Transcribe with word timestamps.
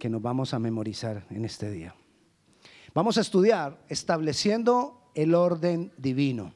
que 0.00 0.08
nos 0.08 0.20
vamos 0.20 0.52
a 0.52 0.58
memorizar 0.58 1.24
en 1.30 1.44
este 1.44 1.70
día. 1.70 1.94
Vamos 2.92 3.18
a 3.18 3.20
estudiar 3.20 3.78
estableciendo 3.88 5.12
el 5.14 5.36
orden 5.36 5.92
divino. 5.96 6.52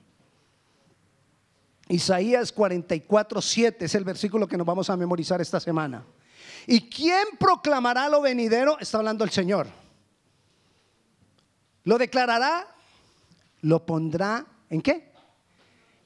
Isaías 1.88 2.50
44, 2.50 3.40
7 3.40 3.84
es 3.84 3.94
el 3.94 4.04
versículo 4.04 4.48
que 4.48 4.56
nos 4.56 4.66
vamos 4.66 4.90
a 4.90 4.96
memorizar 4.96 5.40
esta 5.40 5.60
semana. 5.60 6.04
¿Y 6.66 6.88
quién 6.88 7.26
proclamará 7.38 8.08
lo 8.08 8.22
venidero? 8.22 8.78
Está 8.80 8.98
hablando 8.98 9.22
el 9.22 9.30
Señor. 9.30 9.68
Lo 11.84 11.98
declarará, 11.98 12.66
lo 13.60 13.84
pondrá 13.84 14.46
en 14.70 14.80
qué? 14.80 15.12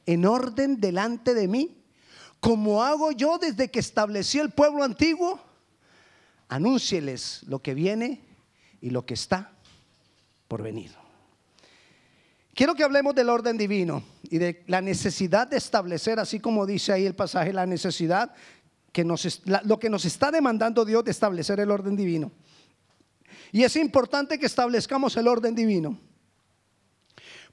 En 0.05 0.27
orden 0.27 0.81
delante 0.81 1.33
de 1.35 1.47
mí, 1.47 1.85
como 2.41 2.83
hago 2.83 3.13
yo 3.13 3.39
desde 3.39 3.71
que 3.71 3.79
establecí 3.79 4.39
el 4.41 4.51
pueblo 4.51 4.83
antiguo. 4.83 5.48
Anúncieles 6.49 7.43
lo 7.47 7.61
que 7.61 7.75
viene 7.75 8.21
y 8.81 8.91
lo 8.91 9.05
que 9.05 9.15
está 9.15 9.53
por 10.49 10.63
venir. 10.63 10.93
Quiero 12.55 12.75
que 12.75 12.83
hablemos 12.83 13.15
del 13.15 13.29
orden 13.29 13.57
divino 13.57 14.03
y 14.25 14.39
de 14.39 14.65
la 14.67 14.81
necesidad 14.81 15.47
de 15.47 15.59
establecer, 15.59 16.19
así 16.19 16.41
como 16.41 16.67
dice 16.67 16.93
ahí 16.93 17.07
el 17.07 17.15
pasaje, 17.15 17.53
la 17.53 17.67
necesidad 17.67 18.35
que 18.91 19.05
nos, 19.05 19.43
lo 19.65 19.79
que 19.79 19.89
nos 19.89 20.05
está 20.05 20.33
demandando 20.33 20.85
Dios 20.85 21.05
de 21.05 21.13
establecer 21.13 21.61
el 21.61 21.71
orden 21.71 21.95
divino. 21.95 22.33
Y 23.53 23.63
es 23.63 23.77
importante 23.77 24.41
que 24.41 24.47
establezcamos 24.47 25.17
el 25.17 25.29
orden 25.29 25.55
divino, 25.55 25.99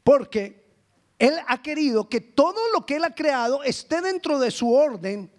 porque 0.04 0.66
Él 1.20 1.36
ha 1.48 1.62
querido 1.62 2.10
que 2.10 2.22
todo 2.22 2.60
lo 2.74 2.86
que 2.86 2.96
Él 2.96 3.04
ha 3.04 3.14
creado 3.14 3.62
esté 3.62 4.02
dentro 4.02 4.40
de 4.40 4.50
su 4.50 4.74
orden, 4.74 5.30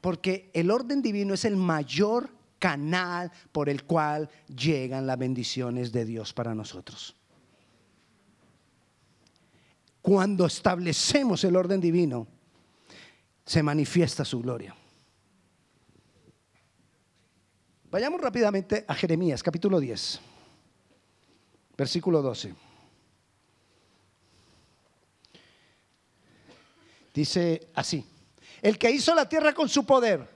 porque 0.00 0.50
el 0.54 0.70
orden 0.70 1.02
divino 1.02 1.34
es 1.34 1.44
el 1.44 1.56
mayor 1.56 2.35
canal 2.58 3.30
por 3.52 3.68
el 3.68 3.84
cual 3.84 4.28
llegan 4.48 5.06
las 5.06 5.18
bendiciones 5.18 5.92
de 5.92 6.04
Dios 6.04 6.32
para 6.32 6.54
nosotros. 6.54 7.14
Cuando 10.00 10.46
establecemos 10.46 11.42
el 11.44 11.56
orden 11.56 11.80
divino, 11.80 12.26
se 13.44 13.62
manifiesta 13.62 14.24
su 14.24 14.40
gloria. 14.40 14.74
Vayamos 17.90 18.20
rápidamente 18.20 18.84
a 18.86 18.94
Jeremías, 18.94 19.42
capítulo 19.42 19.80
10, 19.80 20.20
versículo 21.76 22.22
12. 22.22 22.54
Dice 27.14 27.68
así, 27.74 28.04
el 28.60 28.78
que 28.78 28.90
hizo 28.90 29.14
la 29.14 29.28
tierra 29.28 29.54
con 29.54 29.68
su 29.68 29.86
poder, 29.86 30.28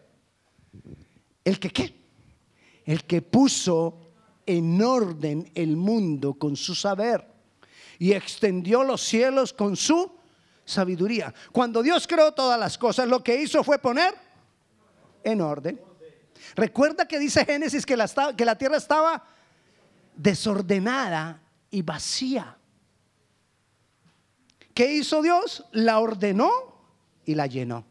el 1.44 1.60
que 1.60 1.70
qué, 1.70 1.99
el 2.90 3.04
que 3.04 3.22
puso 3.22 4.00
en 4.44 4.82
orden 4.82 5.48
el 5.54 5.76
mundo 5.76 6.34
con 6.34 6.56
su 6.56 6.74
saber 6.74 7.24
y 8.00 8.10
extendió 8.14 8.82
los 8.82 9.00
cielos 9.00 9.52
con 9.52 9.76
su 9.76 10.10
sabiduría. 10.64 11.32
Cuando 11.52 11.84
Dios 11.84 12.08
creó 12.08 12.32
todas 12.32 12.58
las 12.58 12.76
cosas, 12.76 13.06
lo 13.06 13.22
que 13.22 13.40
hizo 13.40 13.62
fue 13.62 13.78
poner 13.78 14.12
en 15.22 15.40
orden. 15.40 15.80
Recuerda 16.56 17.06
que 17.06 17.20
dice 17.20 17.44
Génesis 17.44 17.86
que 17.86 17.96
la, 17.96 18.58
tierra 18.58 18.76
estaba 18.76 19.22
desordenada 20.16 21.40
y 21.70 21.82
vacía. 21.82 22.58
¿Qué 24.74 24.94
hizo 24.94 25.22
Dios? 25.22 25.64
La 25.70 26.00
ordenó 26.00 26.50
y 27.24 27.36
la 27.36 27.46
llenó. 27.46 27.84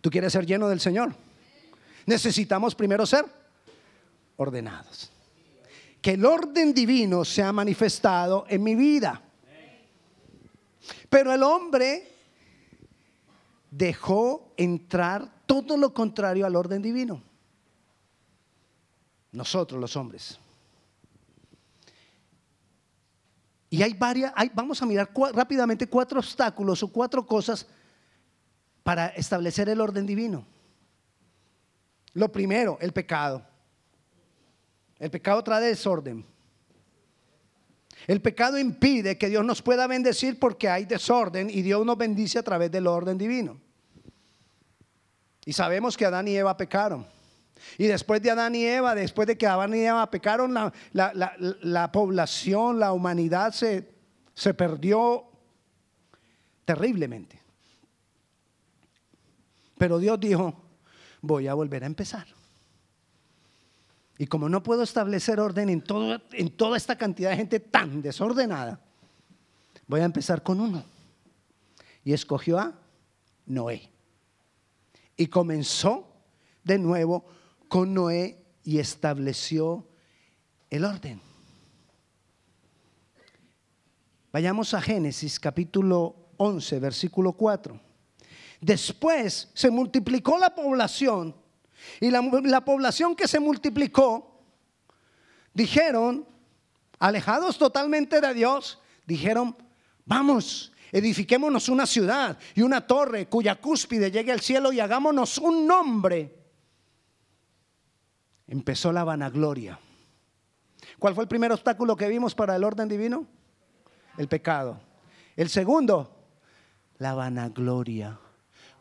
¿Tú 0.00 0.10
quieres 0.10 0.32
ser 0.32 0.46
lleno 0.46 0.68
del 0.68 0.78
Señor? 0.78 1.25
Necesitamos 2.06 2.74
primero 2.74 3.04
ser 3.04 3.26
ordenados 4.36 5.10
que 6.06 6.12
el 6.12 6.24
orden 6.24 6.72
divino 6.72 7.24
se 7.24 7.42
ha 7.42 7.52
manifestado 7.52 8.46
en 8.48 8.62
mi 8.62 8.76
vida. 8.76 9.20
Pero 11.10 11.32
el 11.32 11.42
hombre 11.42 12.12
dejó 13.72 14.52
entrar 14.56 15.28
todo 15.46 15.76
lo 15.76 15.92
contrario 15.92 16.46
al 16.46 16.54
orden 16.54 16.80
divino. 16.80 17.20
Nosotros 19.32 19.80
los 19.80 19.96
hombres. 19.96 20.38
Y 23.68 23.82
hay 23.82 23.94
varias, 23.94 24.32
vamos 24.54 24.80
a 24.80 24.86
mirar 24.86 25.10
rápidamente 25.34 25.88
cuatro 25.88 26.20
obstáculos 26.20 26.84
o 26.84 26.88
cuatro 26.88 27.26
cosas 27.26 27.66
para 28.84 29.08
establecer 29.08 29.68
el 29.68 29.80
orden 29.80 30.06
divino. 30.06 30.46
Lo 32.16 32.32
primero, 32.32 32.78
el 32.80 32.92
pecado. 32.92 33.42
El 34.98 35.10
pecado 35.10 35.44
trae 35.44 35.62
desorden. 35.62 36.24
El 38.06 38.22
pecado 38.22 38.58
impide 38.58 39.18
que 39.18 39.28
Dios 39.28 39.44
nos 39.44 39.60
pueda 39.60 39.86
bendecir 39.86 40.38
porque 40.38 40.66
hay 40.70 40.86
desorden 40.86 41.50
y 41.50 41.60
Dios 41.60 41.84
nos 41.84 41.98
bendice 41.98 42.38
a 42.38 42.42
través 42.42 42.70
del 42.70 42.86
orden 42.86 43.18
divino. 43.18 43.60
Y 45.44 45.52
sabemos 45.52 45.94
que 45.94 46.06
Adán 46.06 46.26
y 46.26 46.36
Eva 46.36 46.56
pecaron. 46.56 47.06
Y 47.76 47.86
después 47.86 48.22
de 48.22 48.30
Adán 48.30 48.54
y 48.54 48.64
Eva, 48.64 48.94
después 48.94 49.28
de 49.28 49.36
que 49.36 49.46
Adán 49.46 49.74
y 49.74 49.80
Eva 49.80 50.10
pecaron, 50.10 50.54
la, 50.94 51.92
población, 51.92 52.80
la 52.80 52.94
humanidad 52.94 53.52
se, 53.52 53.90
se 54.32 54.54
perdió 54.54 55.26
terriblemente. 56.64 57.42
Pero 59.76 59.98
Dios 59.98 60.18
dijo, 60.18 60.65
voy 61.26 61.48
a 61.48 61.54
volver 61.54 61.82
a 61.82 61.86
empezar. 61.86 62.26
Y 64.18 64.26
como 64.26 64.48
no 64.48 64.62
puedo 64.62 64.82
establecer 64.82 65.40
orden 65.40 65.68
en, 65.68 65.82
todo, 65.82 66.20
en 66.32 66.50
toda 66.50 66.76
esta 66.76 66.96
cantidad 66.96 67.30
de 67.30 67.36
gente 67.36 67.60
tan 67.60 68.00
desordenada, 68.00 68.80
voy 69.86 70.00
a 70.00 70.04
empezar 70.04 70.42
con 70.42 70.60
uno. 70.60 70.82
Y 72.02 72.12
escogió 72.12 72.58
a 72.58 72.72
Noé. 73.46 73.90
Y 75.16 75.26
comenzó 75.26 76.08
de 76.64 76.78
nuevo 76.78 77.26
con 77.68 77.92
Noé 77.92 78.42
y 78.64 78.78
estableció 78.78 79.86
el 80.70 80.84
orden. 80.84 81.20
Vayamos 84.32 84.74
a 84.74 84.80
Génesis 84.80 85.40
capítulo 85.40 86.14
11, 86.36 86.78
versículo 86.80 87.32
4. 87.32 87.85
Después 88.60 89.50
se 89.54 89.70
multiplicó 89.70 90.38
la 90.38 90.54
población 90.54 91.34
y 92.00 92.10
la, 92.10 92.64
población 92.64 93.14
que 93.14 93.28
se 93.28 93.40
multiplicó, 93.40 94.40
dijeron, 95.52 96.26
alejados 96.98 97.58
totalmente 97.58 98.20
de 98.20 98.34
Dios, 98.34 98.80
dijeron, 99.06 99.56
vamos, 100.04 100.72
edifiquémonos 100.92 101.68
una 101.68 101.86
ciudad 101.86 102.38
y 102.54 102.62
una 102.62 102.86
torre 102.86 103.28
cuya 103.28 103.56
cúspide 103.56 104.10
llegue 104.10 104.32
al 104.32 104.40
cielo 104.40 104.72
y 104.72 104.80
hagámonos 104.80 105.38
un 105.38 105.66
nombre. 105.66 106.34
Empezó 108.46 108.92
la 108.92 109.04
vanagloria. 109.04 109.78
¿Cuál 110.98 111.14
fue 111.14 111.24
el 111.24 111.28
primer 111.28 111.52
obstáculo 111.52 111.96
que 111.96 112.08
vimos 112.08 112.34
para 112.34 112.56
el 112.56 112.64
orden 112.64 112.88
divino? 112.88 113.26
El 114.16 114.28
pecado. 114.28 114.80
El 115.34 115.50
segundo, 115.50 116.26
la 116.98 117.14
vanagloria 117.14 118.18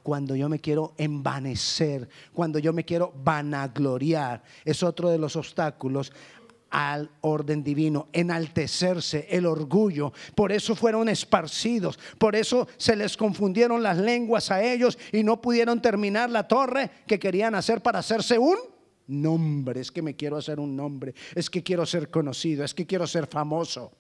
cuando 0.06 0.36
yo 0.36 0.48
me 0.50 0.60
quiero 0.60 0.94
envanecer, 1.00 2.08
cuando 2.32 2.60
yo 2.60 2.72
me 2.74 2.86
quiero 2.86 3.12
vanagloriar. 3.24 4.44
Es 4.64 4.84
otro 4.84 5.10
de 5.10 5.18
los 5.18 5.36
obstáculos 5.36 6.14
al 6.70 7.10
orden 7.22 7.64
divino, 7.64 8.10
enaltecerse, 8.14 9.26
el 9.32 9.48
orgullo. 9.48 10.14
Por 10.36 10.52
eso 10.52 10.76
fueron 10.76 11.10
esparcidos, 11.10 11.98
por 12.20 12.36
eso 12.36 12.68
se 12.78 12.96
les 12.96 13.18
confundieron 13.18 13.82
las 13.82 13.98
lenguas 13.98 14.52
a 14.52 14.62
ellos 14.62 14.96
y 15.12 15.24
no 15.24 15.42
pudieron 15.42 15.82
terminar 15.82 16.30
la 16.30 16.48
torre 16.48 16.92
que 17.08 17.18
querían 17.18 17.56
hacer 17.56 17.82
para 17.82 17.98
hacerse 17.98 18.38
un 18.38 18.58
nombre. 19.08 19.82
Es 19.82 19.92
que 19.92 20.04
me 20.04 20.16
quiero 20.16 20.38
hacer 20.38 20.60
un 20.60 20.76
nombre, 20.76 21.16
es 21.34 21.50
que 21.50 21.64
quiero 21.64 21.84
ser 21.84 22.12
conocido, 22.12 22.64
es 22.64 22.76
que 22.76 22.86
quiero 22.86 23.08
ser 23.08 23.26
famoso. 23.26 23.92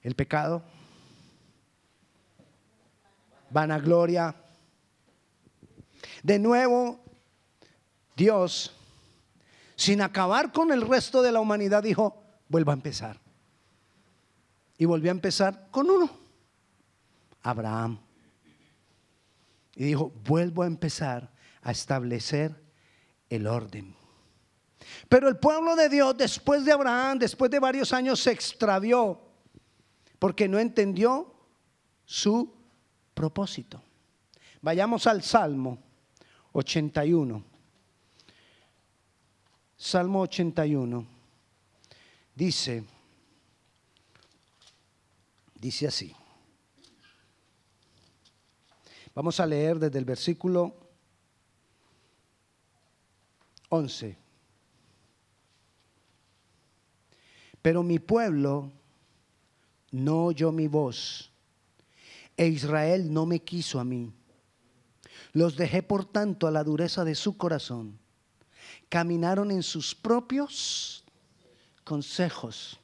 El 0.00 0.14
pecado 0.14 0.62
vanagloria. 3.52 4.34
De 6.22 6.38
nuevo, 6.38 7.00
Dios, 8.16 8.74
sin 9.76 10.00
acabar 10.00 10.52
con 10.52 10.72
el 10.72 10.82
resto 10.82 11.22
de 11.22 11.32
la 11.32 11.40
humanidad, 11.40 11.82
dijo, 11.82 12.22
vuelva 12.48 12.72
a 12.72 12.76
empezar. 12.76 13.20
Y 14.78 14.84
volvió 14.84 15.10
a 15.10 15.12
empezar 15.12 15.68
con 15.70 15.90
uno, 15.90 16.10
Abraham. 17.42 17.98
Y 19.74 19.84
dijo, 19.84 20.12
vuelvo 20.24 20.62
a 20.62 20.66
empezar 20.66 21.30
a 21.62 21.70
establecer 21.70 22.54
el 23.30 23.46
orden. 23.46 23.94
Pero 25.08 25.28
el 25.28 25.36
pueblo 25.36 25.76
de 25.76 25.88
Dios, 25.88 26.16
después 26.16 26.64
de 26.64 26.72
Abraham, 26.72 27.18
después 27.18 27.50
de 27.50 27.60
varios 27.60 27.92
años, 27.92 28.20
se 28.20 28.32
extravió 28.32 29.20
porque 30.18 30.48
no 30.48 30.58
entendió 30.58 31.34
su 32.04 32.61
propósito. 33.14 33.82
Vayamos 34.60 35.06
al 35.06 35.22
Salmo, 35.22 35.78
81. 36.52 37.42
Salmo 39.76 40.20
81 40.20 41.06
dice, 42.34 42.84
dice 45.54 45.86
así. 45.88 46.14
Vamos 49.14 49.40
a 49.40 49.46
leer 49.46 49.78
desde 49.78 49.98
el 49.98 50.04
versículo 50.04 50.74
11. 53.68 54.16
Pero 57.60 57.82
mi 57.82 57.98
pueblo 57.98 58.70
no 59.90 60.26
oyó 60.26 60.52
mi 60.52 60.68
voz, 60.68 61.31
e 62.42 62.48
Israel 62.48 63.12
no 63.12 63.24
me 63.24 63.38
quiso 63.38 63.78
a 63.78 63.84
mí. 63.84 64.12
Los 65.32 65.56
dejé 65.56 65.80
por 65.84 66.04
tanto 66.04 66.48
a 66.48 66.50
la 66.50 66.64
dureza 66.64 67.04
de 67.04 67.14
su 67.14 67.36
corazón. 67.36 68.00
Caminaron 68.88 69.52
en 69.52 69.62
sus 69.62 69.94
propios 69.94 71.04
consejos. 71.84 72.80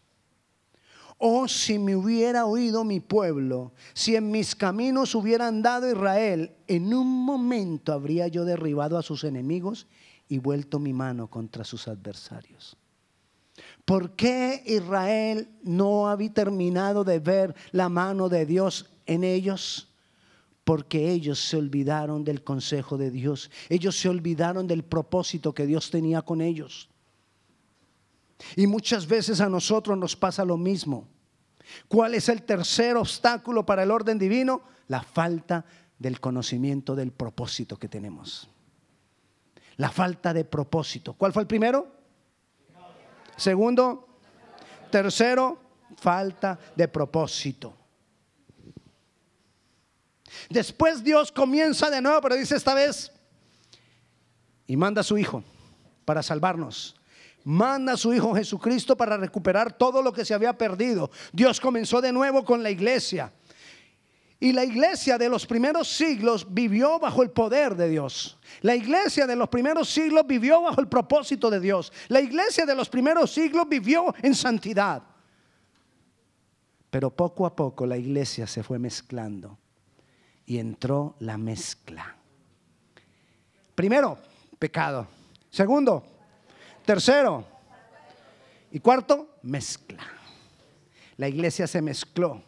Oh, 1.18 1.48
si 1.48 1.76
me 1.80 1.96
hubiera 1.96 2.46
oído 2.46 2.84
mi 2.84 3.00
pueblo, 3.00 3.72
si 3.94 4.14
en 4.14 4.30
mis 4.30 4.54
caminos 4.54 5.16
hubiera 5.16 5.48
andado 5.48 5.90
Israel, 5.90 6.52
en 6.68 6.94
un 6.94 7.08
momento 7.08 7.92
habría 7.92 8.28
yo 8.28 8.44
derribado 8.44 8.96
a 8.96 9.02
sus 9.02 9.24
enemigos 9.24 9.88
y 10.28 10.38
vuelto 10.38 10.78
mi 10.78 10.92
mano 10.92 11.28
contra 11.28 11.64
sus 11.64 11.88
adversarios. 11.88 12.76
¿Por 13.84 14.12
qué 14.14 14.62
Israel 14.66 15.48
no 15.64 16.08
había 16.08 16.32
terminado 16.32 17.02
de 17.02 17.18
ver 17.18 17.56
la 17.72 17.88
mano 17.88 18.28
de 18.28 18.46
Dios 18.46 18.88
en 19.08 19.24
ellos? 19.24 19.88
Porque 20.62 21.10
ellos 21.10 21.40
se 21.40 21.56
olvidaron 21.56 22.22
del 22.22 22.44
consejo 22.44 22.96
de 22.96 23.10
Dios. 23.10 23.50
Ellos 23.68 23.98
se 23.98 24.08
olvidaron 24.08 24.68
del 24.68 24.84
propósito 24.84 25.52
que 25.52 25.66
Dios 25.66 25.90
tenía 25.90 26.22
con 26.22 26.40
ellos. 26.40 26.88
Y 28.54 28.66
muchas 28.66 29.06
veces 29.08 29.40
a 29.40 29.48
nosotros 29.48 29.98
nos 29.98 30.14
pasa 30.14 30.44
lo 30.44 30.56
mismo. 30.56 31.08
¿Cuál 31.88 32.14
es 32.14 32.28
el 32.28 32.42
tercer 32.42 32.96
obstáculo 32.96 33.66
para 33.66 33.82
el 33.82 33.90
orden 33.90 34.18
divino? 34.18 34.62
La 34.86 35.02
falta 35.02 35.64
del 35.98 36.20
conocimiento 36.20 36.94
del 36.94 37.12
propósito 37.12 37.76
que 37.76 37.88
tenemos. 37.88 38.48
La 39.76 39.90
falta 39.90 40.32
de 40.32 40.44
propósito. 40.44 41.14
¿Cuál 41.14 41.32
fue 41.32 41.42
el 41.42 41.48
primero? 41.48 41.86
Segundo, 43.36 44.08
tercero, 44.90 45.58
falta 45.96 46.58
de 46.74 46.88
propósito. 46.88 47.77
Después 50.48 51.02
Dios 51.02 51.32
comienza 51.32 51.90
de 51.90 52.00
nuevo, 52.00 52.20
pero 52.20 52.34
dice 52.34 52.56
esta 52.56 52.74
vez, 52.74 53.12
y 54.66 54.76
manda 54.76 55.00
a 55.00 55.04
su 55.04 55.18
Hijo 55.18 55.42
para 56.04 56.22
salvarnos. 56.22 56.94
Manda 57.44 57.94
a 57.94 57.96
su 57.96 58.12
Hijo 58.12 58.34
Jesucristo 58.34 58.96
para 58.96 59.16
recuperar 59.16 59.72
todo 59.72 60.02
lo 60.02 60.12
que 60.12 60.24
se 60.24 60.34
había 60.34 60.56
perdido. 60.56 61.10
Dios 61.32 61.60
comenzó 61.60 62.00
de 62.00 62.12
nuevo 62.12 62.44
con 62.44 62.62
la 62.62 62.70
iglesia. 62.70 63.32
Y 64.40 64.52
la 64.52 64.64
iglesia 64.64 65.18
de 65.18 65.28
los 65.28 65.46
primeros 65.46 65.88
siglos 65.88 66.46
vivió 66.48 66.98
bajo 66.98 67.22
el 67.22 67.30
poder 67.30 67.74
de 67.74 67.88
Dios. 67.88 68.38
La 68.60 68.76
iglesia 68.76 69.26
de 69.26 69.34
los 69.34 69.48
primeros 69.48 69.88
siglos 69.88 70.26
vivió 70.26 70.62
bajo 70.62 70.80
el 70.80 70.88
propósito 70.88 71.50
de 71.50 71.58
Dios. 71.58 71.92
La 72.08 72.20
iglesia 72.20 72.64
de 72.66 72.74
los 72.74 72.88
primeros 72.88 73.32
siglos 73.32 73.66
vivió 73.68 74.14
en 74.22 74.34
santidad. 74.34 75.02
Pero 76.90 77.10
poco 77.10 77.46
a 77.46 77.56
poco 77.56 77.86
la 77.86 77.96
iglesia 77.96 78.46
se 78.46 78.62
fue 78.62 78.78
mezclando 78.78 79.58
y 80.48 80.58
entró 80.58 81.14
la 81.20 81.36
mezcla. 81.36 82.16
Primero, 83.74 84.18
pecado. 84.58 85.06
Segundo, 85.50 86.02
tercero 86.86 87.44
y 88.72 88.80
cuarto, 88.80 89.36
mezcla. 89.42 90.02
La 91.18 91.28
iglesia 91.28 91.66
se 91.66 91.82
mezcló 91.82 92.42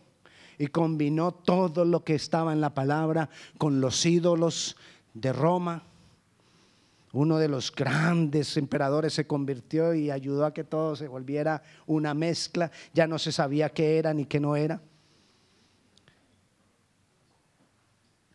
y 0.57 0.69
combinó 0.69 1.33
todo 1.33 1.85
lo 1.85 2.03
que 2.03 2.15
estaba 2.15 2.55
en 2.55 2.63
la 2.63 2.73
palabra 2.73 3.29
con 3.59 3.83
los 3.83 4.07
ídolos 4.07 4.79
de 5.13 5.35
Roma. 5.35 5.83
Uno 7.13 7.37
de 7.37 7.49
los 7.49 7.71
grandes 7.71 8.57
emperadores 8.57 9.13
se 9.13 9.27
convirtió 9.27 9.93
y 9.93 10.11
ayudó 10.11 10.47
a 10.47 10.55
que 10.55 10.65
todo 10.65 10.97
se 10.97 11.07
volviera 11.07 11.63
una 11.87 12.15
mezcla. 12.15 12.71
Ya 12.95 13.07
no 13.07 13.19
se 13.19 13.31
sabía 13.31 13.69
qué 13.69 13.99
era 13.99 14.15
ni 14.15 14.25
qué 14.25 14.41
no 14.41 14.57
era. 14.57 14.81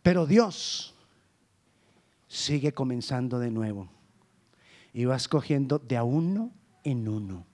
Pero 0.05 0.27
Dios 0.27 0.93
sigue 2.27 2.75
comenzando 2.75 3.39
de 3.39 3.49
nuevo 3.49 3.89
y 4.93 5.05
va 5.05 5.15
escogiendo 5.15 5.79
de 5.79 5.97
a 5.97 6.03
uno 6.03 6.51
en 6.83 7.07
uno. 7.07 7.47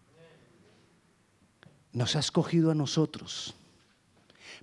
Nos 1.94 2.18
ha 2.18 2.20
escogido 2.20 2.70
a 2.70 2.76
nosotros 2.76 3.56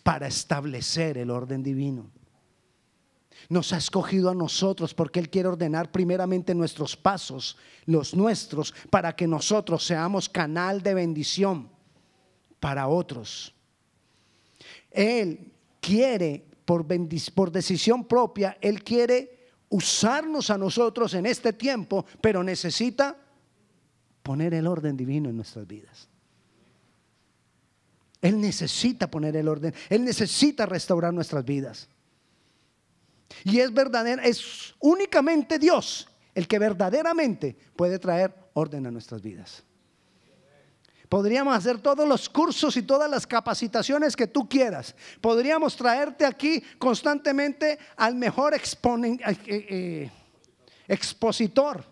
para 0.02 0.26
establecer 0.26 1.16
el 1.16 1.30
orden 1.30 1.62
divino. 1.62 2.10
Nos 3.48 3.72
ha 3.72 3.78
escogido 3.78 4.28
a 4.28 4.34
nosotros 4.34 4.92
porque 4.92 5.20
Él 5.20 5.30
quiere 5.30 5.48
ordenar 5.48 5.90
primeramente 5.90 6.54
nuestros 6.54 6.94
pasos, 6.94 7.56
los 7.86 8.12
nuestros, 8.12 8.74
para 8.90 9.16
que 9.16 9.26
nosotros 9.26 9.82
seamos 9.82 10.28
canal 10.28 10.82
de 10.82 10.92
bendición 10.92 11.70
para 12.60 12.86
otros. 12.86 13.54
Él 14.90 15.54
quiere, 15.80 16.47
por, 16.68 17.50
decisión 17.50 18.04
propia, 18.04 18.58
Él 18.60 18.84
quiere 18.84 19.46
usarnos 19.70 20.50
a 20.50 20.58
nosotros 20.58 21.14
en 21.14 21.24
este 21.24 21.54
tiempo, 21.54 22.04
pero 22.20 22.42
necesita 22.44 23.16
poner 24.22 24.52
el 24.52 24.66
orden 24.66 24.94
divino 24.94 25.30
en 25.30 25.36
nuestras 25.36 25.66
vidas. 25.66 26.08
Él 28.20 28.38
necesita 28.38 29.10
poner 29.10 29.34
el 29.36 29.48
orden. 29.48 29.72
Él 29.88 30.04
necesita 30.04 30.66
restaurar 30.66 31.14
nuestras 31.14 31.42
vidas. 31.42 31.88
Y 33.44 33.60
es 33.60 33.72
verdadero, 33.72 34.20
es 34.20 34.74
únicamente 34.80 35.58
Dios 35.58 36.06
el 36.34 36.46
que 36.46 36.58
verdaderamente 36.58 37.56
puede 37.76 37.98
traer 37.98 38.34
orden 38.52 38.86
a 38.86 38.90
nuestras 38.90 39.22
vidas. 39.22 39.64
Podríamos 41.08 41.56
hacer 41.56 41.78
todos 41.78 42.06
los 42.06 42.28
cursos 42.28 42.76
y 42.76 42.82
todas 42.82 43.10
las 43.10 43.26
capacitaciones 43.26 44.14
que 44.14 44.26
tú 44.26 44.48
quieras. 44.48 44.94
Podríamos 45.20 45.74
traerte 45.74 46.26
aquí 46.26 46.62
constantemente 46.78 47.78
al 47.96 48.14
mejor 48.14 48.54
eh, 48.54 48.60
eh, 49.46 50.10
expositor 50.86 51.82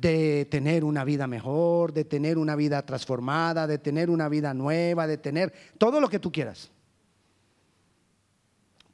de 0.00 0.46
tener 0.48 0.84
una 0.84 1.04
vida 1.04 1.26
mejor, 1.26 1.92
de 1.92 2.04
tener 2.04 2.38
una 2.38 2.54
vida 2.54 2.84
transformada, 2.86 3.66
de 3.66 3.78
tener 3.78 4.08
una 4.08 4.28
vida 4.28 4.54
nueva, 4.54 5.06
de 5.08 5.18
tener 5.18 5.52
todo 5.78 6.00
lo 6.00 6.08
que 6.08 6.20
tú 6.20 6.30
quieras. 6.30 6.70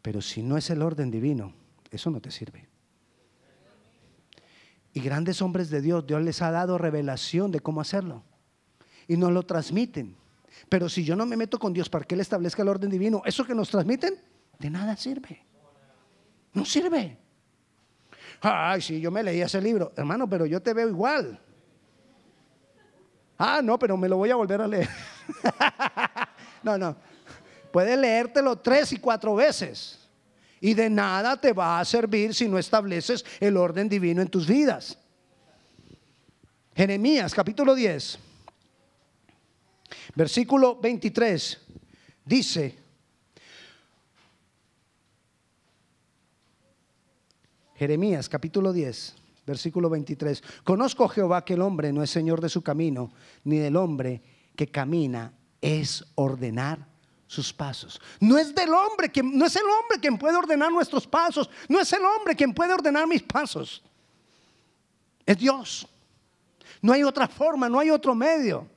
Pero 0.01 0.23
si 0.23 0.43
no 0.43 0.57
es 0.57 0.71
el 0.71 0.83
orden 0.83 1.11
divino, 1.11 1.53
eso 1.91 2.11
no 2.11 2.21
te 2.21 2.31
sirve. 2.31 2.72
Y 4.93 5.01
grandes 5.01 5.41
hombres 5.41 5.71
de 5.71 5.81
Dios, 5.81 6.07
Dios 6.07 6.23
les 6.23 6.43
ha 6.43 6.51
dado 6.51 6.79
revelación 6.79 7.51
de 7.51 7.61
cómo 7.61 7.81
hacerlo. 7.81 8.23
Y 9.09 9.17
nos 9.17 9.33
lo 9.33 9.43
transmiten. 9.43 10.17
Pero 10.69 10.89
si 10.89 11.05
yo 11.05 11.17
no 11.17 11.27
me 11.27 11.37
meto 11.37 11.59
con 11.59 11.73
Dios 11.73 11.89
para 11.89 12.05
que 12.05 12.15
Él 12.15 12.21
establezca 12.21 12.63
el 12.63 12.69
orden 12.69 12.91
divino, 12.91 13.23
eso 13.25 13.45
que 13.45 13.55
nos 13.55 13.71
transmiten, 13.71 14.15
de 14.59 14.71
nada 14.71 14.97
sirve. 14.97 15.45
No 16.53 16.65
sirve. 16.65 17.19
Ay, 18.41 18.83
sí, 18.83 19.01
yo 19.01 19.11
me 19.11 19.23
leí 19.23 19.41
ese 19.41 19.61
libro. 19.61 19.93
Hermano, 19.97 20.29
pero 20.29 20.45
yo 20.47 20.61
te 20.61 20.75
veo 20.75 20.89
igual. 20.89 21.41
Ah, 23.39 23.61
no, 23.63 23.79
pero 23.79 23.97
me 23.97 24.09
lo 24.09 24.19
voy 24.19 24.31
a 24.31 24.37
volver 24.37 24.61
a 24.61 24.69
leer. 24.69 24.89
no, 26.63 26.77
no. 26.77 26.97
Puedes 27.73 27.99
leértelo 27.99 28.57
tres 28.57 28.93
y 28.93 28.99
cuatro 28.99 29.35
veces. 29.35 30.02
Y 30.63 30.75
de 30.75 30.89
nada 30.89 31.41
te 31.41 31.53
va 31.53 31.81
a 31.81 31.85
servir 31.85 32.37
si 32.37 32.47
no 32.47 32.57
estableces 32.57 33.25
el 33.41 33.57
orden 33.57 33.89
divino 33.89 34.23
en 34.23 34.29
tus 34.29 34.47
vidas. 34.47 34.97
Jeremías 36.77 37.35
capítulo 37.35 37.75
10, 37.75 38.17
versículo 40.15 40.79
23, 40.81 41.61
dice, 42.25 42.79
Jeremías 47.75 48.29
capítulo 48.29 48.73
10, 48.73 49.17
versículo 49.45 49.91
23. 49.91 50.45
Conozco 50.63 51.09
Jehová 51.09 51.45
que 51.45 51.55
el 51.55 51.63
hombre 51.63 51.93
no 51.93 52.05
es 52.05 52.11
señor 52.11 52.41
de 52.41 52.49
su 52.49 52.63
camino, 52.63 53.13
ni 53.43 53.59
del 53.59 53.75
hombre 53.75 54.23
que 54.55 54.69
camina 54.69 55.33
es 55.61 56.05
ordenar 56.15 56.92
sus 57.33 57.51
pasos. 57.51 57.99
No 58.21 58.37
es 58.37 58.55
del 58.55 58.75
hombre 58.75 59.11
quien, 59.11 59.39
no 59.39 59.47
es 59.47 59.57
el 59.57 59.63
hombre 59.63 59.99
quien 59.99 60.19
puede 60.19 60.37
ordenar 60.37 60.71
nuestros 60.71 61.07
pasos, 61.07 61.49
no 61.67 61.81
es 61.81 61.91
el 61.95 62.05
hombre 62.05 62.37
quien 62.37 62.53
puede 62.53 62.75
ordenar 62.75 63.07
mis 63.07 63.23
pasos. 63.23 63.83
Es 65.25 65.39
Dios. 65.39 65.89
No 66.83 66.93
hay 66.93 67.03
otra 67.03 67.27
forma, 67.27 67.71
no 67.71 67.79
hay 67.79 67.89
otro 67.89 68.15
medio. 68.15 68.69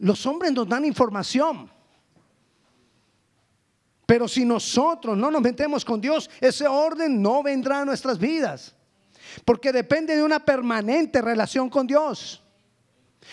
Los 0.00 0.26
hombres 0.26 0.52
nos 0.52 0.68
dan 0.68 0.84
información. 0.84 1.70
Pero 4.04 4.28
si 4.28 4.44
nosotros 4.44 5.16
no 5.16 5.30
nos 5.30 5.40
metemos 5.40 5.86
con 5.86 5.98
Dios, 5.98 6.28
ese 6.42 6.66
orden 6.66 7.22
no 7.22 7.42
vendrá 7.42 7.80
a 7.80 7.84
nuestras 7.86 8.18
vidas. 8.18 8.74
Porque 9.46 9.72
depende 9.72 10.14
de 10.14 10.22
una 10.22 10.44
permanente 10.44 11.22
relación 11.22 11.70
con 11.70 11.86
Dios. 11.86 12.41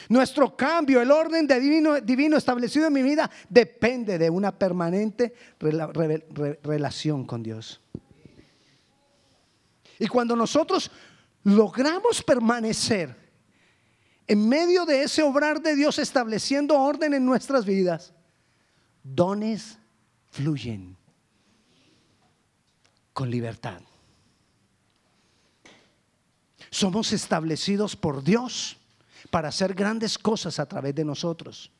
Nuestro 0.08 0.55
cambio, 0.55 1.01
el 1.01 1.12
orden 1.12 1.48
divino, 1.48 2.00
divino 2.00 2.38
establecido 2.38 2.88
en 2.88 2.93
mi 2.93 3.01
vida, 3.01 3.29
depende 3.50 4.17
de 4.17 4.29
una 4.29 4.58
permanente 4.58 5.34
relación 6.63 7.25
con 7.25 7.43
Dios. 7.43 7.81
Y 9.98 10.08
cuando 10.08 10.36
nosotros 10.36 10.89
logramos 11.43 12.24
permanecer 12.24 13.15
en 14.27 14.48
medio 14.48 14.86
de 14.86 15.03
ese 15.03 15.24
obrar 15.24 15.62
de 15.62 15.75
Dios 15.75 15.98
estableciendo 16.00 16.79
orden 16.79 17.13
en 17.13 17.25
nuestras 17.25 17.65
vidas, 17.65 18.13
dones 19.03 19.77
fluyen 20.29 20.96
con 23.12 23.29
libertad. 23.29 23.81
Somos 26.69 27.12
establecidos 27.12 27.96
por 27.96 28.24
Dios 28.24 28.78
para 29.29 29.50
hacer 29.50 29.74
grandes 29.74 30.17
cosas 30.17 30.59
a 30.59 30.67
través 30.67 30.95
de 30.95 31.05
nosotros. 31.05 31.71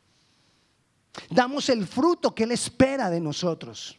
Damos 1.30 1.70
el 1.70 1.86
fruto 1.88 2.34
que 2.34 2.44
Él 2.44 2.52
espera 2.52 3.10
de 3.10 3.20
nosotros. 3.20 3.98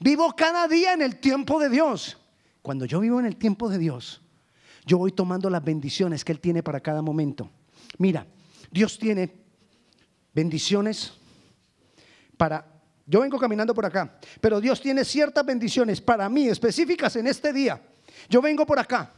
Vivo 0.00 0.34
cada 0.34 0.66
día 0.66 0.92
en 0.92 1.02
el 1.02 1.20
tiempo 1.20 1.60
de 1.60 1.68
Dios. 1.68 2.16
Cuando 2.62 2.84
yo 2.84 3.00
vivo 3.00 3.20
en 3.20 3.26
el 3.26 3.36
tiempo 3.36 3.68
de 3.68 3.78
Dios, 3.78 4.20
yo 4.84 4.98
voy 4.98 5.12
tomando 5.12 5.50
las 5.50 5.62
bendiciones 5.62 6.24
que 6.24 6.32
Él 6.32 6.40
tiene 6.40 6.62
para 6.62 6.80
cada 6.80 7.02
momento. 7.02 7.50
Mira, 7.98 8.26
Dios 8.70 8.98
tiene 8.98 9.32
bendiciones 10.32 11.12
para... 12.36 12.72
Yo 13.08 13.20
vengo 13.20 13.38
caminando 13.38 13.72
por 13.72 13.86
acá, 13.86 14.18
pero 14.40 14.60
Dios 14.60 14.80
tiene 14.80 15.04
ciertas 15.04 15.46
bendiciones 15.46 16.00
para 16.00 16.28
mí 16.28 16.48
específicas 16.48 17.14
en 17.14 17.28
este 17.28 17.52
día. 17.52 17.80
Yo 18.28 18.42
vengo 18.42 18.66
por 18.66 18.80
acá. 18.80 19.12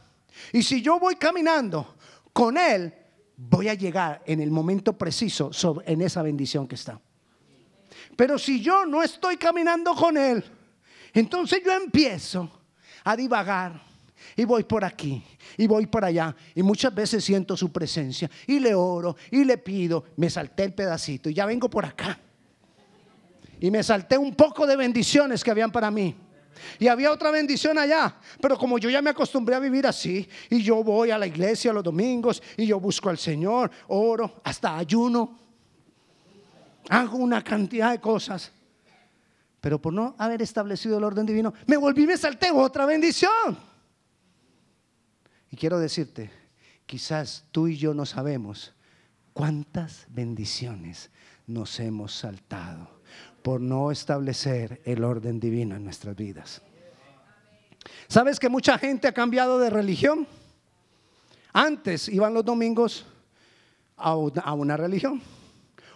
Y 0.53 0.61
si 0.61 0.81
yo 0.81 0.99
voy 0.99 1.15
caminando 1.15 1.95
con 2.31 2.55
Él, 2.55 2.93
voy 3.39 3.69
a 3.69 3.73
llegar 3.73 4.21
en 4.25 4.41
el 4.41 4.51
momento 4.51 4.97
preciso 4.97 5.51
en 5.85 6.01
esa 6.01 6.21
bendición 6.21 6.67
que 6.67 6.75
está. 6.75 6.99
Pero 8.17 8.37
si 8.37 8.61
yo 8.61 8.85
no 8.85 9.01
estoy 9.01 9.37
caminando 9.37 9.95
con 9.95 10.17
Él, 10.17 10.43
entonces 11.13 11.61
yo 11.65 11.71
empiezo 11.71 12.49
a 13.03 13.15
divagar 13.15 13.81
y 14.35 14.43
voy 14.43 14.65
por 14.65 14.83
aquí 14.83 15.23
y 15.57 15.67
voy 15.67 15.87
por 15.87 16.03
allá 16.03 16.35
y 16.53 16.61
muchas 16.61 16.93
veces 16.93 17.23
siento 17.23 17.55
su 17.55 17.71
presencia 17.71 18.29
y 18.45 18.59
le 18.59 18.75
oro 18.75 19.15
y 19.31 19.45
le 19.45 19.57
pido, 19.57 20.03
me 20.17 20.29
salté 20.29 20.65
el 20.65 20.73
pedacito 20.73 21.29
y 21.29 21.33
ya 21.33 21.45
vengo 21.45 21.69
por 21.69 21.85
acá. 21.85 22.19
Y 23.61 23.71
me 23.71 23.83
salté 23.83 24.17
un 24.17 24.35
poco 24.35 24.67
de 24.67 24.75
bendiciones 24.75 25.43
que 25.43 25.51
habían 25.51 25.71
para 25.71 25.89
mí. 25.91 26.15
Y 26.79 26.87
había 26.87 27.11
otra 27.11 27.31
bendición 27.31 27.77
allá. 27.77 28.15
Pero 28.41 28.57
como 28.57 28.77
yo 28.77 28.89
ya 28.89 29.01
me 29.01 29.09
acostumbré 29.09 29.55
a 29.55 29.59
vivir 29.59 29.87
así, 29.87 30.27
y 30.49 30.61
yo 30.61 30.83
voy 30.83 31.11
a 31.11 31.17
la 31.17 31.27
iglesia 31.27 31.73
los 31.73 31.83
domingos, 31.83 32.41
y 32.57 32.65
yo 32.65 32.79
busco 32.79 33.09
al 33.09 33.17
Señor, 33.17 33.71
oro, 33.87 34.41
hasta 34.43 34.77
ayuno, 34.77 35.37
hago 36.89 37.17
una 37.17 37.43
cantidad 37.43 37.91
de 37.91 37.99
cosas. 37.99 38.51
Pero 39.61 39.81
por 39.81 39.93
no 39.93 40.15
haber 40.17 40.41
establecido 40.41 40.97
el 40.97 41.03
orden 41.03 41.25
divino, 41.25 41.53
me 41.67 41.77
volví 41.77 42.03
y 42.03 42.07
me 42.07 42.17
salté 42.17 42.51
otra 42.51 42.85
bendición. 42.85 43.57
Y 45.51 45.57
quiero 45.57 45.79
decirte, 45.79 46.31
quizás 46.85 47.45
tú 47.51 47.67
y 47.67 47.77
yo 47.77 47.93
no 47.93 48.05
sabemos 48.05 48.73
cuántas 49.33 50.05
bendiciones 50.09 51.09
nos 51.47 51.79
hemos 51.79 52.13
saltado 52.13 52.98
por 53.41 53.61
no 53.61 53.91
establecer 53.91 54.81
el 54.85 55.03
orden 55.03 55.39
divino 55.39 55.75
en 55.75 55.83
nuestras 55.83 56.15
vidas. 56.15 56.61
¿Sabes 58.07 58.39
que 58.39 58.49
mucha 58.49 58.77
gente 58.77 59.07
ha 59.07 59.13
cambiado 59.13 59.59
de 59.59 59.69
religión? 59.69 60.27
Antes 61.53 62.09
iban 62.09 62.33
los 62.33 62.45
domingos 62.45 63.05
a 63.95 64.15
una, 64.15 64.77
religión. 64.77 65.21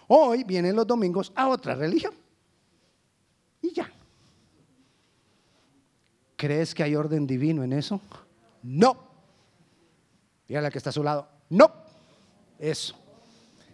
Hoy 0.08 0.44
vienen 0.44 0.76
los 0.76 0.86
domingos 0.86 1.32
a 1.34 1.48
otra 1.48 1.74
religión. 1.74 2.14
Y 3.62 3.72
ya. 3.72 3.90
¿Crees 6.36 6.74
que 6.74 6.82
hay 6.82 6.94
orden 6.94 7.26
divino 7.26 7.62
en 7.64 7.72
eso? 7.72 8.00
No. 8.62 8.96
Dígale 10.46 10.70
que 10.70 10.78
está 10.78 10.90
a 10.90 10.92
su 10.92 11.02
lado. 11.02 11.28
No. 11.48 11.72
Eso. 12.58 12.94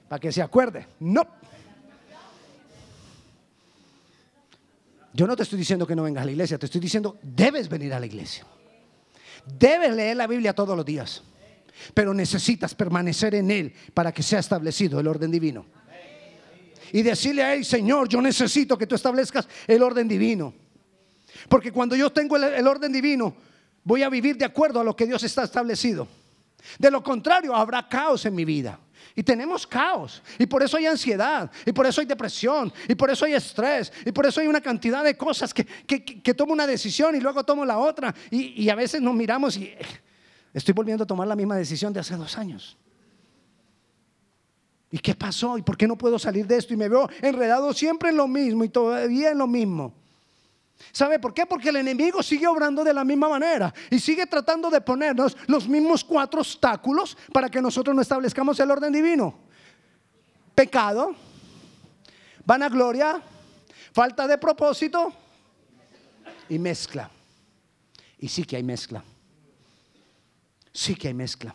Para 0.08 0.20
que 0.20 0.30
se 0.30 0.42
acuerde. 0.42 0.86
No. 1.00 1.39
Yo 5.12 5.26
no 5.26 5.36
te 5.36 5.42
estoy 5.42 5.58
diciendo 5.58 5.86
que 5.86 5.96
no 5.96 6.04
vengas 6.04 6.22
a 6.22 6.24
la 6.26 6.30
iglesia, 6.30 6.58
te 6.58 6.66
estoy 6.66 6.80
diciendo, 6.80 7.18
debes 7.22 7.68
venir 7.68 7.92
a 7.92 8.00
la 8.00 8.06
iglesia. 8.06 8.46
Debes 9.58 9.94
leer 9.94 10.16
la 10.16 10.26
Biblia 10.26 10.52
todos 10.52 10.76
los 10.76 10.84
días, 10.84 11.22
pero 11.94 12.14
necesitas 12.14 12.74
permanecer 12.74 13.34
en 13.34 13.50
Él 13.50 13.74
para 13.94 14.12
que 14.12 14.22
sea 14.22 14.38
establecido 14.38 15.00
el 15.00 15.08
orden 15.08 15.30
divino. 15.30 15.66
Y 16.92 17.02
decirle 17.02 17.42
a 17.42 17.54
Él, 17.54 17.64
Señor, 17.64 18.08
yo 18.08 18.20
necesito 18.20 18.76
que 18.76 18.86
tú 18.86 18.94
establezcas 18.94 19.48
el 19.66 19.82
orden 19.82 20.08
divino. 20.08 20.52
Porque 21.48 21.72
cuando 21.72 21.96
yo 21.96 22.10
tengo 22.10 22.36
el, 22.36 22.44
el 22.44 22.66
orden 22.66 22.92
divino, 22.92 23.34
voy 23.84 24.02
a 24.02 24.08
vivir 24.08 24.36
de 24.36 24.44
acuerdo 24.44 24.80
a 24.80 24.84
lo 24.84 24.94
que 24.94 25.06
Dios 25.06 25.22
está 25.22 25.44
establecido. 25.44 26.06
De 26.78 26.90
lo 26.90 27.02
contrario, 27.02 27.54
habrá 27.54 27.88
caos 27.88 28.26
en 28.26 28.34
mi 28.34 28.44
vida. 28.44 28.78
Y 29.14 29.22
tenemos 29.22 29.66
caos. 29.66 30.22
Y 30.38 30.46
por 30.46 30.62
eso 30.62 30.76
hay 30.76 30.86
ansiedad. 30.86 31.50
Y 31.66 31.72
por 31.72 31.86
eso 31.86 32.00
hay 32.00 32.06
depresión. 32.06 32.72
Y 32.88 32.94
por 32.94 33.10
eso 33.10 33.24
hay 33.24 33.34
estrés. 33.34 33.92
Y 34.04 34.12
por 34.12 34.26
eso 34.26 34.40
hay 34.40 34.46
una 34.46 34.60
cantidad 34.60 35.04
de 35.04 35.16
cosas 35.16 35.52
que, 35.52 35.64
que, 35.64 36.34
tomo 36.34 36.52
una 36.52 36.66
decisión 36.66 37.14
y 37.14 37.20
luego 37.20 37.44
tomo 37.44 37.64
la 37.64 37.78
otra. 37.78 38.14
Y, 38.30 38.62
y 38.62 38.70
a 38.70 38.74
veces 38.74 39.00
nos 39.00 39.14
miramos 39.14 39.56
y 39.56 39.74
estoy 40.54 40.74
volviendo 40.74 41.04
a 41.04 41.06
tomar 41.06 41.26
la 41.26 41.36
misma 41.36 41.56
decisión 41.56 41.92
de 41.92 42.00
hace 42.00 42.16
dos 42.16 42.38
años. 42.38 42.78
¿Y 44.90 44.98
qué 44.98 45.14
pasó? 45.14 45.56
¿Y 45.56 45.62
por 45.62 45.76
qué 45.76 45.86
no 45.86 45.96
puedo 45.96 46.18
salir 46.18 46.46
de 46.46 46.56
esto? 46.56 46.74
Y 46.74 46.76
me 46.76 46.88
veo 46.88 47.08
enredado 47.22 47.72
siempre 47.72 48.10
en 48.10 48.16
lo 48.16 48.26
mismo 48.26 48.64
y 48.64 48.68
todavía 48.68 49.30
en 49.30 49.38
lo 49.38 49.46
mismo. 49.46 49.99
¿Sabe 50.92 51.18
por 51.18 51.34
qué? 51.34 51.46
Porque 51.46 51.68
el 51.68 51.76
enemigo 51.76 52.22
sigue 52.22 52.46
obrando 52.46 52.82
de 52.82 52.92
la 52.92 53.04
misma 53.04 53.28
manera 53.28 53.72
y 53.90 53.98
sigue 53.98 54.26
tratando 54.26 54.70
de 54.70 54.80
ponernos 54.80 55.36
los 55.46 55.68
mismos 55.68 56.02
cuatro 56.02 56.40
obstáculos 56.40 57.16
para 57.32 57.48
que 57.48 57.62
nosotros 57.62 57.94
no 57.94 58.02
establezcamos 58.02 58.58
el 58.60 58.70
orden 58.70 58.92
divino. 58.92 59.34
Pecado, 60.54 61.14
vanagloria, 62.44 63.22
falta 63.92 64.26
de 64.26 64.38
propósito 64.38 65.12
y 66.48 66.58
mezcla. 66.58 67.10
Y 68.18 68.28
sí 68.28 68.44
que 68.44 68.56
hay 68.56 68.62
mezcla. 68.62 69.04
Sí 70.72 70.94
que 70.94 71.08
hay 71.08 71.14
mezcla. 71.14 71.54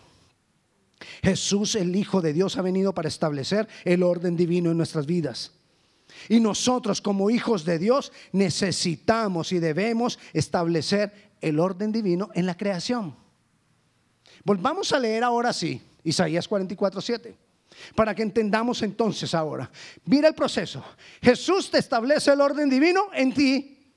Jesús, 1.22 1.76
el 1.76 1.96
Hijo 1.96 2.22
de 2.22 2.34
Dios, 2.34 2.58
ha 2.58 2.62
venido 2.62 2.94
para 2.94 3.10
establecer 3.10 3.68
el 3.84 4.04
orden 4.04 4.36
divino 4.36 4.72
en 4.72 4.78
nuestras 4.78 5.06
vidas. 5.06 5.52
Y 6.30 6.40
nosotros 6.40 7.02
como 7.02 7.30
hijos 7.30 7.66
de 7.66 7.80
Dios 7.80 8.12
necesitamos 8.32 9.52
y 9.52 9.60
debemos 9.60 10.20
establecer 10.34 11.32
el 11.42 11.60
orden 11.60 11.92
divino 11.92 12.30
en 12.34 12.46
la 12.46 12.58
creación. 12.58 13.16
Volvamos 14.44 14.92
a 14.92 15.00
leer 15.00 15.24
ahora 15.24 15.54
sí 15.54 15.82
Isaías 16.06 16.48
44, 16.48 17.02
7. 17.02 17.36
Para 17.96 18.16
que 18.16 18.22
entendamos 18.22 18.82
entonces 18.84 19.34
ahora. 19.34 19.70
Mira 20.06 20.30
el 20.30 20.36
proceso. 20.36 20.84
Jesús 21.22 21.70
te 21.70 21.80
establece 21.80 22.32
el 22.32 22.40
orden 22.40 22.70
divino 22.70 23.10
en 23.14 23.34
ti 23.34 23.94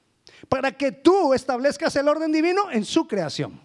para 0.48 0.72
que 0.72 0.90
tú 0.90 1.34
establezcas 1.34 1.94
el 1.96 2.08
orden 2.08 2.32
divino 2.32 2.70
en 2.72 2.84
su 2.84 3.06
creación. 3.06 3.60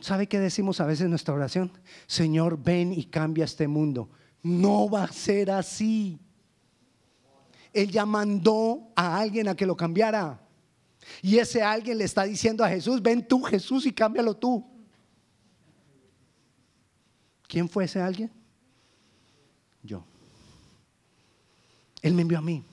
¿Sabe 0.00 0.26
qué 0.26 0.40
decimos 0.40 0.80
a 0.80 0.86
veces 0.86 1.04
en 1.04 1.10
nuestra 1.10 1.34
oración? 1.34 1.70
Señor, 2.06 2.62
ven 2.62 2.92
y 2.92 3.04
cambia 3.04 3.44
este 3.44 3.68
mundo. 3.68 4.10
No 4.42 4.90
va 4.90 5.04
a 5.04 5.12
ser 5.12 5.50
así. 5.50 6.18
Él 7.72 7.90
ya 7.90 8.04
mandó 8.04 8.92
a 8.96 9.18
alguien 9.18 9.48
a 9.48 9.54
que 9.54 9.66
lo 9.66 9.76
cambiara. 9.76 10.40
Y 11.22 11.38
ese 11.38 11.62
alguien 11.62 11.98
le 11.98 12.04
está 12.04 12.24
diciendo 12.24 12.64
a 12.64 12.68
Jesús, 12.68 13.00
ven 13.00 13.26
tú 13.26 13.42
Jesús 13.42 13.86
y 13.86 13.92
cámbialo 13.92 14.34
tú. 14.34 14.66
¿Quién 17.46 17.68
fue 17.68 17.84
ese 17.84 18.00
alguien? 18.00 18.32
Yo. 19.82 20.04
Él 22.02 22.12
me 22.12 22.22
envió 22.22 22.38
a 22.38 22.42
mí. 22.42 22.64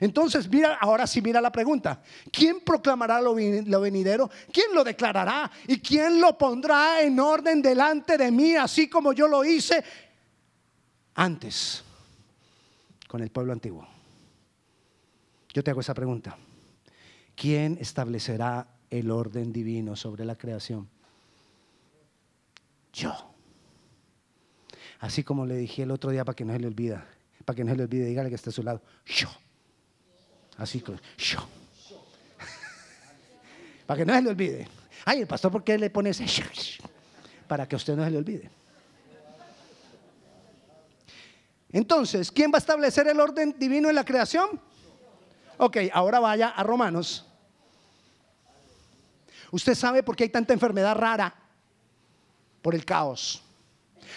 Entonces, 0.00 0.48
mira, 0.48 0.78
ahora 0.80 1.06
sí 1.06 1.20
mira 1.20 1.40
la 1.40 1.52
pregunta. 1.52 2.02
¿Quién 2.32 2.60
proclamará 2.60 3.20
lo, 3.20 3.34
venidero? 3.34 4.30
¿Quién 4.52 4.74
lo 4.74 4.84
declarará? 4.84 5.50
¿Y 5.66 5.80
quién 5.80 6.20
lo 6.20 6.36
pondrá 6.36 7.02
en 7.02 7.18
orden 7.18 7.62
delante 7.62 8.16
de 8.16 8.30
mí, 8.30 8.56
así 8.56 8.88
como 8.88 9.12
yo 9.12 9.28
lo 9.28 9.44
hice 9.44 9.82
antes 11.14 11.82
con 13.08 13.22
el 13.22 13.30
pueblo 13.30 13.52
antiguo? 13.52 13.86
Yo 15.52 15.64
te 15.64 15.70
hago 15.70 15.80
esa 15.80 15.94
pregunta. 15.94 16.36
¿Quién 17.34 17.78
establecerá 17.80 18.66
el 18.90 19.10
orden 19.10 19.52
divino 19.52 19.96
sobre 19.96 20.24
la 20.24 20.36
creación? 20.36 20.88
Yo. 22.92 23.14
Así 25.00 25.24
como 25.24 25.46
le 25.46 25.56
dije 25.56 25.82
el 25.82 25.90
otro 25.90 26.10
día 26.10 26.24
para 26.24 26.36
que 26.36 26.44
no 26.44 26.52
se 26.52 26.58
le 26.58 26.66
olvida 26.66 27.06
para 27.44 27.56
que 27.56 27.64
no 27.64 27.70
se 27.70 27.76
le 27.76 27.82
olvide, 27.84 28.04
dígale 28.04 28.28
que 28.28 28.34
está 28.34 28.50
a 28.50 28.52
su 28.52 28.62
lado. 28.62 28.82
Yo. 29.06 29.28
Así 30.60 30.84
yo. 31.16 31.38
para 33.86 33.98
que 33.98 34.04
no 34.04 34.14
se 34.14 34.22
le 34.22 34.28
olvide. 34.28 34.68
Ay, 35.06 35.20
el 35.20 35.26
pastor, 35.26 35.50
¿por 35.50 35.64
qué 35.64 35.78
le 35.78 35.88
pone 35.88 36.10
ese? 36.10 36.26
Para 37.48 37.66
que 37.66 37.76
usted 37.76 37.96
no 37.96 38.04
se 38.04 38.10
le 38.10 38.18
olvide. 38.18 38.50
Entonces, 41.72 42.30
¿quién 42.30 42.52
va 42.52 42.56
a 42.56 42.58
establecer 42.58 43.08
el 43.08 43.18
orden 43.18 43.56
divino 43.58 43.88
en 43.88 43.94
la 43.94 44.04
creación? 44.04 44.60
Ok, 45.56 45.78
ahora 45.94 46.20
vaya 46.20 46.48
a 46.48 46.62
Romanos. 46.62 47.24
Usted 49.50 49.74
sabe 49.74 50.02
por 50.02 50.14
qué 50.14 50.24
hay 50.24 50.30
tanta 50.30 50.52
enfermedad 50.52 50.94
rara. 50.94 51.34
Por 52.60 52.74
el 52.74 52.84
caos. 52.84 53.42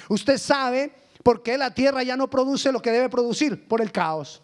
Usted 0.09 0.37
sabe 0.37 0.93
por 1.23 1.41
qué 1.41 1.57
la 1.57 1.73
tierra 1.73 2.03
ya 2.03 2.17
no 2.17 2.29
produce 2.29 2.69
lo 2.69 2.81
que 2.81 2.91
debe 2.91 3.07
producir. 3.07 3.65
Por 3.65 3.81
el 3.81 3.93
caos. 3.93 4.43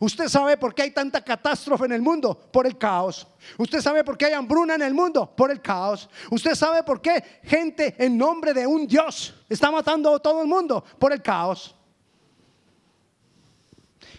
Usted 0.00 0.28
sabe 0.28 0.56
por 0.56 0.74
qué 0.74 0.82
hay 0.82 0.90
tanta 0.90 1.22
catástrofe 1.22 1.86
en 1.86 1.92
el 1.92 2.02
mundo, 2.02 2.38
por 2.52 2.66
el 2.66 2.76
caos. 2.76 3.26
Usted 3.56 3.80
sabe 3.80 4.04
por 4.04 4.16
qué 4.16 4.26
hay 4.26 4.32
hambruna 4.32 4.74
en 4.74 4.82
el 4.82 4.94
mundo, 4.94 5.34
por 5.34 5.50
el 5.50 5.60
caos. 5.60 6.08
Usted 6.30 6.54
sabe 6.54 6.82
por 6.82 7.00
qué 7.00 7.40
gente 7.42 7.94
en 7.98 8.16
nombre 8.16 8.52
de 8.54 8.66
un 8.66 8.86
Dios 8.86 9.34
está 9.48 9.70
matando 9.70 10.14
a 10.14 10.18
todo 10.18 10.42
el 10.42 10.48
mundo, 10.48 10.84
por 10.98 11.12
el 11.12 11.22
caos. 11.22 11.74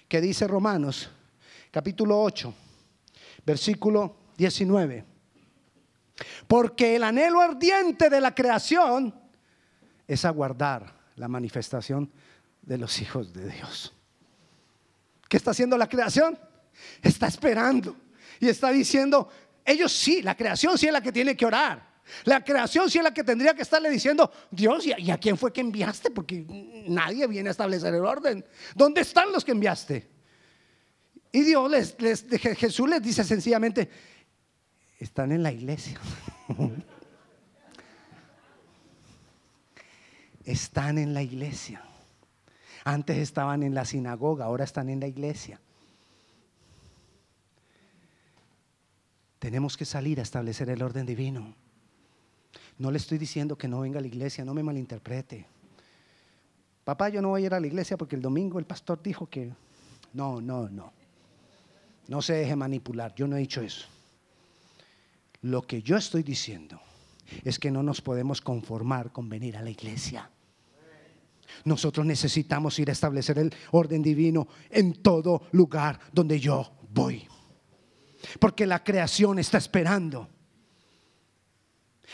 ¿Qué 0.08 0.20
dice 0.20 0.48
Romanos, 0.48 1.10
capítulo 1.72 2.20
8, 2.22 2.54
versículo 3.46 4.16
19. 4.38 5.06
Porque 6.48 6.96
el 6.96 7.04
anhelo 7.04 7.42
ardiente 7.42 8.10
de 8.10 8.20
la 8.20 8.34
creación 8.34 9.13
es 10.08 10.25
aguardar 10.25 10.94
la 11.16 11.28
manifestación 11.28 12.12
de 12.62 12.78
los 12.78 13.00
hijos 13.01 13.32
de 13.34 13.50
Dios. 13.50 13.94
¿Qué 15.29 15.38
está 15.38 15.51
haciendo 15.51 15.77
la 15.77 15.88
creación? 15.88 16.38
Está 17.01 17.27
esperando 17.27 17.95
y 18.39 18.50
está 18.50 18.71
diciendo, 18.71 19.29
ellos 19.63 19.93
sí, 19.93 20.21
la 20.21 20.36
creación 20.36 20.77
sí 20.77 20.88
es 20.88 20.93
la 20.93 21.01
que 21.01 21.12
tiene 21.12 21.38
que 21.38 21.45
orar. 21.45 21.88
La 22.24 22.43
creación 22.43 22.89
sí 22.89 22.98
es 22.98 23.03
la 23.03 23.13
que 23.13 23.24
tendría 23.24 23.53
que 23.53 23.62
estarle 23.62 23.91
diciendo, 23.91 24.31
Dios, 24.50 24.88
¿y 24.88 25.12
a 25.12 25.17
quién 25.19 25.38
fue 25.38 25.53
que 25.53 25.62
enviaste? 25.62 26.09
Porque 26.09 26.43
nadie 26.88 27.27
viene 27.27 27.50
a 27.50 27.51
establecer 27.51 27.93
el 27.93 28.03
orden. 28.03 28.43
¿Dónde 28.74 29.01
están 29.01 29.31
los 29.31 29.45
que 29.45 29.51
enviaste? 29.51 30.09
Y 31.31 31.41
Dios 31.41 31.69
les, 31.69 31.95
Jesús 32.57 32.89
les 32.89 33.03
dice 33.03 33.24
sencillamente, 33.24 33.88
están 34.98 35.31
en 35.31 35.43
la 35.43 35.51
iglesia. 35.51 36.00
están 40.43 40.98
en 40.98 41.13
la 41.13 41.21
iglesia. 41.21 41.83
Antes 42.89 43.19
estaban 43.19 43.62
en 43.62 43.75
la 43.75 43.86
sinagoga, 43.86 44.46
ahora 44.46 44.63
están 44.63 44.89
en 44.89 45.00
la 45.00 45.05
iglesia. 45.05 45.62
Tenemos 49.38 49.77
que 49.77 49.86
salir 49.86 50.19
a 50.19 50.24
establecer 50.24 50.72
el 50.72 50.81
orden 50.81 51.05
divino. 51.05 51.53
No 52.79 52.89
le 52.89 52.98
estoy 52.98 53.19
diciendo 53.19 53.55
que 53.55 53.67
no 53.67 53.81
venga 53.81 54.00
a 54.00 54.01
la 54.01 54.08
iglesia, 54.08 54.43
no 54.43 54.55
me 54.55 54.63
malinterprete. 54.63 55.46
Papá, 56.84 57.10
yo 57.10 57.22
no 57.22 57.29
voy 57.29 57.43
a 57.43 57.46
ir 57.46 57.53
a 57.53 57.60
la 57.60 57.67
iglesia 57.67 57.96
porque 57.96 58.15
el 58.15 58.24
domingo 58.24 58.58
el 58.58 58.65
pastor 58.65 59.03
dijo 59.03 59.29
que... 59.29 59.53
No, 60.13 60.41
no, 60.41 60.67
no. 60.67 60.91
No 62.08 62.24
se 62.24 62.34
deje 62.34 62.55
manipular, 62.55 63.13
yo 63.13 63.27
no 63.27 63.36
he 63.36 63.39
dicho 63.41 63.62
eso. 63.62 63.86
Lo 65.43 65.62
que 65.62 65.84
yo 65.84 65.96
estoy 65.96 66.24
diciendo 66.24 66.81
es 67.43 67.60
que 67.60 67.69
no 67.69 67.84
nos 67.84 68.01
podemos 68.01 68.41
conformar 68.41 69.12
con 69.12 69.29
venir 69.29 69.58
a 69.58 69.62
la 69.62 69.69
iglesia. 69.69 70.31
Nosotros 71.65 72.06
necesitamos 72.06 72.77
ir 72.79 72.89
a 72.89 72.94
establecer 72.94 73.39
el 73.39 73.53
orden 73.72 74.01
divino 74.01 74.48
en 74.70 74.94
todo 75.01 75.44
lugar 75.51 76.00
donde 76.12 76.39
yo 76.39 76.72
voy. 76.91 77.27
Porque 78.39 78.65
la 78.65 78.84
creación 78.84 79.39
está 79.39 79.58
esperando. 79.58 80.27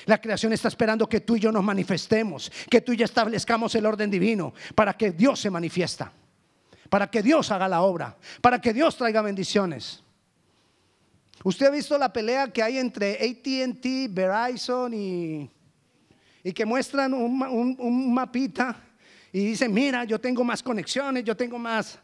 La 0.06 0.20
creación 0.20 0.52
está 0.54 0.68
esperando 0.68 1.08
que 1.08 1.22
tú 1.22 1.38
y 1.38 1.40
yo 1.40 1.52
nos 1.52 1.64
manifestemos, 1.64 2.52
que 2.70 2.82
tú 2.82 2.92
y 2.92 2.98
yo 2.98 3.06
establezcamos 3.06 3.74
el 3.76 3.86
orden 3.86 4.12
divino 4.12 4.54
para 4.76 4.94
que 4.94 5.12
Dios 5.12 5.40
se 5.40 5.50
manifiesta, 5.50 6.12
para 6.90 7.10
que 7.10 7.24
Dios 7.24 7.50
haga 7.52 7.68
la 7.68 7.82
obra, 7.82 8.18
para 8.42 8.60
que 8.60 8.74
Dios 8.74 8.98
traiga 8.98 9.22
bendiciones. 9.22 10.04
Usted 11.44 11.68
ha 11.68 11.70
visto 11.70 11.98
la 11.98 12.12
pelea 12.12 12.52
que 12.52 12.62
hay 12.62 12.78
entre 12.78 13.14
ATT, 13.14 14.14
Verizon 14.14 14.94
y, 14.94 15.50
y 16.44 16.52
que 16.52 16.66
muestran 16.66 17.14
un, 17.14 17.78
un 17.80 18.14
mapita 18.14 18.85
y 19.36 19.48
dicen, 19.48 19.74
mira, 19.74 20.06
yo 20.06 20.18
tengo 20.18 20.46
más 20.46 20.64
conexiones, 20.64 21.26
yo 21.26 21.36
tengo 21.36 21.60
más, 21.60 22.00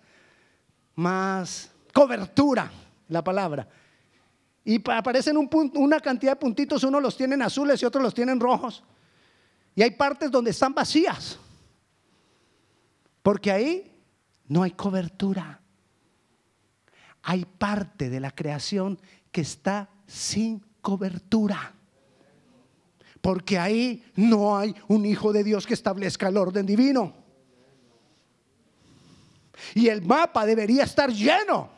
más 0.95 1.71
cobertura, 1.93 2.69
la 3.07 3.23
palabra. 3.23 3.65
Y 4.65 4.81
aparecen 4.91 5.37
un 5.37 5.49
una 5.75 6.01
cantidad 6.01 6.33
de 6.33 6.35
puntitos, 6.35 6.83
unos 6.83 7.01
los 7.01 7.15
tienen 7.15 7.41
azules 7.41 7.81
y 7.81 7.85
otros 7.85 8.03
los 8.03 8.13
tienen 8.13 8.37
rojos. 8.37 8.83
Y 9.73 9.81
hay 9.81 9.91
partes 9.91 10.29
donde 10.29 10.51
están 10.51 10.73
vacías. 10.73 11.39
Porque 13.23 13.49
ahí 13.49 13.89
no 14.49 14.63
hay 14.63 14.71
cobertura. 14.71 15.61
Hay 17.23 17.45
parte 17.45 18.09
de 18.09 18.19
la 18.19 18.31
creación 18.31 18.99
que 19.31 19.39
está 19.39 19.89
sin 20.05 20.65
cobertura. 20.81 21.75
Porque 23.21 23.57
ahí 23.57 24.03
no 24.17 24.57
hay 24.57 24.75
un 24.89 25.05
hijo 25.05 25.31
de 25.31 25.45
Dios 25.45 25.65
que 25.65 25.75
establezca 25.75 26.27
el 26.27 26.35
orden 26.35 26.65
divino. 26.65 27.20
Y 29.75 29.87
el 29.87 30.01
mapa 30.01 30.45
debería 30.45 30.83
estar 30.83 31.11
lleno 31.11 31.69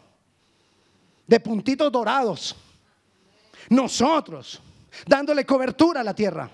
de 1.27 1.39
puntitos 1.39 1.91
dorados. 1.91 2.55
Nosotros 3.69 4.61
dándole 5.05 5.45
cobertura 5.45 6.01
a 6.01 6.03
la 6.03 6.13
tierra, 6.13 6.49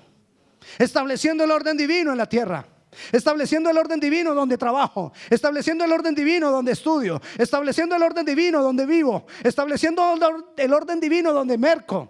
estableciendo 0.77 1.43
el 1.43 1.51
orden 1.51 1.75
divino 1.75 2.11
en 2.11 2.17
la 2.17 2.27
tierra. 2.27 2.65
Estableciendo 3.11 3.69
el 3.69 3.77
orden 3.77 3.99
divino 3.99 4.33
donde 4.33 4.57
trabajo, 4.57 5.13
estableciendo 5.29 5.85
el 5.85 5.91
orden 5.91 6.15
divino 6.15 6.49
donde 6.49 6.71
estudio, 6.71 7.21
estableciendo 7.37 7.95
el 7.95 8.01
orden 8.01 8.25
divino 8.25 8.63
donde 8.63 8.87
vivo, 8.87 9.27
estableciendo 9.43 10.17
el 10.57 10.73
orden 10.73 10.99
divino 10.99 11.31
donde 11.31 11.55
merco. 11.59 12.09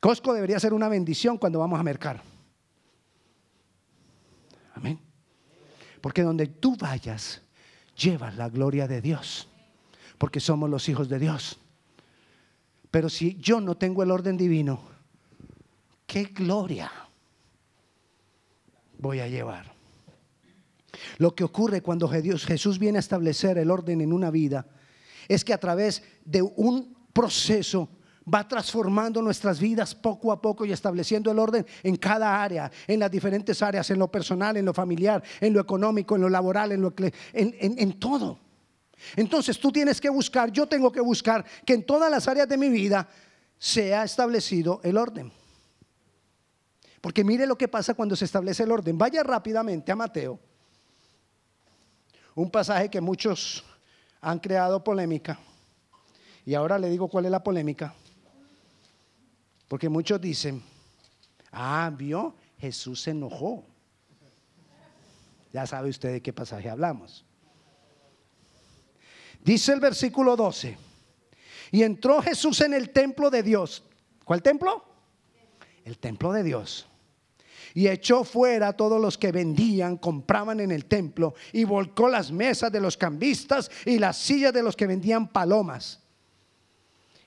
Costco 0.00 0.32
debería 0.32 0.58
ser 0.58 0.74
una 0.74 0.88
bendición 0.88 1.38
cuando 1.38 1.60
vamos 1.60 1.78
a 1.78 1.84
mercar. 1.84 2.20
Porque 6.00 6.22
donde 6.22 6.46
tú 6.46 6.76
vayas, 6.76 7.42
llevas 7.96 8.36
la 8.36 8.48
gloria 8.48 8.86
de 8.86 9.00
Dios. 9.00 9.48
Porque 10.18 10.40
somos 10.40 10.68
los 10.70 10.88
hijos 10.88 11.08
de 11.08 11.18
Dios. 11.18 11.58
Pero 12.90 13.08
si 13.08 13.36
yo 13.36 13.60
no 13.60 13.76
tengo 13.76 14.02
el 14.02 14.10
orden 14.10 14.36
divino, 14.36 14.80
¿qué 16.06 16.24
gloria 16.24 16.90
voy 18.98 19.20
a 19.20 19.28
llevar? 19.28 19.74
Lo 21.18 21.34
que 21.34 21.44
ocurre 21.44 21.82
cuando 21.82 22.08
Jesús 22.08 22.78
viene 22.78 22.98
a 22.98 23.00
establecer 23.00 23.58
el 23.58 23.70
orden 23.70 24.00
en 24.00 24.12
una 24.12 24.30
vida 24.30 24.66
es 25.28 25.44
que 25.44 25.52
a 25.52 25.58
través 25.58 26.02
de 26.24 26.42
un 26.42 26.96
proceso 27.12 27.88
va 28.32 28.46
transformando 28.46 29.22
nuestras 29.22 29.58
vidas 29.60 29.94
poco 29.94 30.32
a 30.32 30.40
poco 30.40 30.64
y 30.64 30.72
estableciendo 30.72 31.30
el 31.30 31.38
orden 31.38 31.66
en 31.82 31.96
cada 31.96 32.42
área, 32.42 32.70
en 32.86 33.00
las 33.00 33.10
diferentes 33.10 33.62
áreas, 33.62 33.90
en 33.90 33.98
lo 33.98 34.08
personal, 34.08 34.56
en 34.56 34.64
lo 34.64 34.74
familiar, 34.74 35.22
en 35.40 35.52
lo 35.52 35.60
económico, 35.60 36.16
en 36.16 36.22
lo 36.22 36.28
laboral, 36.28 36.72
en, 36.72 36.82
lo, 36.82 36.92
en, 37.32 37.98
todo. 37.98 38.38
Entonces 39.16 39.58
tú 39.58 39.72
tienes 39.72 40.00
que 40.00 40.10
buscar, 40.10 40.52
yo 40.52 40.66
tengo 40.66 40.92
que 40.92 41.00
buscar 41.00 41.44
que 41.64 41.74
en 41.74 41.84
todas 41.84 42.10
las 42.10 42.28
áreas 42.28 42.48
de 42.48 42.58
mi 42.58 42.68
vida 42.68 43.08
sea 43.58 44.04
establecido 44.04 44.80
el 44.84 44.96
orden. 44.96 45.32
Porque 47.00 47.24
mire 47.24 47.46
lo 47.46 47.56
que 47.56 47.68
pasa 47.68 47.94
cuando 47.94 48.16
se 48.16 48.24
establece 48.24 48.64
el 48.64 48.72
orden. 48.72 48.98
Vaya 48.98 49.22
rápidamente 49.22 49.92
a 49.92 49.96
Mateo. 49.96 50.38
Un 52.34 52.50
pasaje 52.50 52.88
que 52.90 53.00
muchos 53.00 53.64
han 54.20 54.38
creado 54.38 54.82
polémica. 54.82 55.38
Y 56.44 56.54
ahora 56.54 56.78
le 56.78 56.88
digo 56.88 57.08
cuál 57.08 57.26
es 57.26 57.30
la 57.30 57.42
polémica. 57.42 57.94
Porque 59.68 59.90
muchos 59.90 60.20
dicen, 60.20 60.62
ah, 61.52 61.92
vio, 61.94 62.34
Jesús 62.58 63.02
se 63.02 63.10
enojó. 63.10 63.64
Ya 65.52 65.66
sabe 65.66 65.90
usted 65.90 66.12
de 66.12 66.22
qué 66.22 66.32
pasaje 66.32 66.68
hablamos. 66.68 67.24
Dice 69.44 69.72
el 69.72 69.80
versículo 69.80 70.36
12, 70.36 70.76
y 71.70 71.82
entró 71.82 72.20
Jesús 72.22 72.60
en 72.62 72.74
el 72.74 72.90
templo 72.90 73.30
de 73.30 73.42
Dios. 73.42 73.84
¿Cuál 74.24 74.42
templo? 74.42 74.84
El 75.84 75.98
templo 75.98 76.32
de 76.32 76.42
Dios. 76.42 76.86
Y 77.74 77.88
echó 77.88 78.24
fuera 78.24 78.68
a 78.68 78.72
todos 78.72 79.00
los 79.00 79.16
que 79.16 79.30
vendían, 79.30 79.98
compraban 79.98 80.60
en 80.60 80.70
el 80.70 80.86
templo, 80.86 81.34
y 81.52 81.64
volcó 81.64 82.08
las 82.08 82.32
mesas 82.32 82.72
de 82.72 82.80
los 82.80 82.96
cambistas 82.96 83.70
y 83.84 83.98
las 83.98 84.16
sillas 84.16 84.52
de 84.52 84.62
los 84.62 84.74
que 84.74 84.86
vendían 84.86 85.28
palomas 85.28 86.00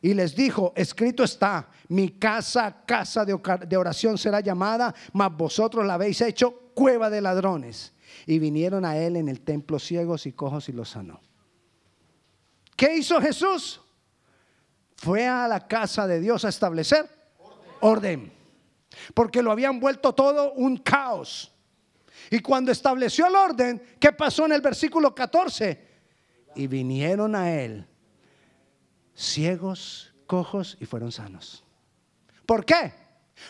y 0.01 0.15
les 0.15 0.35
dijo, 0.35 0.73
escrito 0.75 1.23
está, 1.23 1.69
mi 1.89 2.09
casa, 2.09 2.83
casa 2.87 3.23
de 3.23 3.77
oración 3.77 4.17
será 4.17 4.39
llamada, 4.39 4.95
mas 5.13 5.35
vosotros 5.35 5.85
la 5.85 5.93
habéis 5.93 6.19
hecho 6.21 6.71
cueva 6.73 7.09
de 7.11 7.21
ladrones. 7.21 7.93
Y 8.25 8.39
vinieron 8.39 8.83
a 8.83 8.97
él 8.97 9.15
en 9.15 9.29
el 9.29 9.41
templo 9.41 9.77
ciegos 9.77 10.25
y 10.25 10.31
cojos 10.31 10.67
y 10.69 10.71
los 10.71 10.89
sanó. 10.89 11.21
¿Qué 12.75 12.97
hizo 12.97 13.21
Jesús? 13.21 13.79
Fue 14.95 15.27
a 15.27 15.47
la 15.47 15.67
casa 15.67 16.07
de 16.07 16.19
Dios 16.19 16.45
a 16.45 16.49
establecer 16.49 17.07
orden. 17.79 18.33
Porque 19.13 19.43
lo 19.43 19.51
habían 19.51 19.79
vuelto 19.79 20.13
todo 20.13 20.53
un 20.53 20.77
caos. 20.77 21.53
Y 22.31 22.39
cuando 22.39 22.71
estableció 22.71 23.27
el 23.27 23.35
orden, 23.35 23.81
¿qué 23.99 24.11
pasó 24.11 24.45
en 24.45 24.53
el 24.53 24.61
versículo 24.61 25.13
14? 25.13 25.89
Y 26.55 26.65
vinieron 26.65 27.35
a 27.35 27.51
él 27.51 27.87
ciegos, 29.15 30.13
cojos 30.27 30.77
y 30.79 30.85
fueron 30.85 31.11
sanos. 31.11 31.63
¿Por 32.45 32.65
qué? 32.65 32.93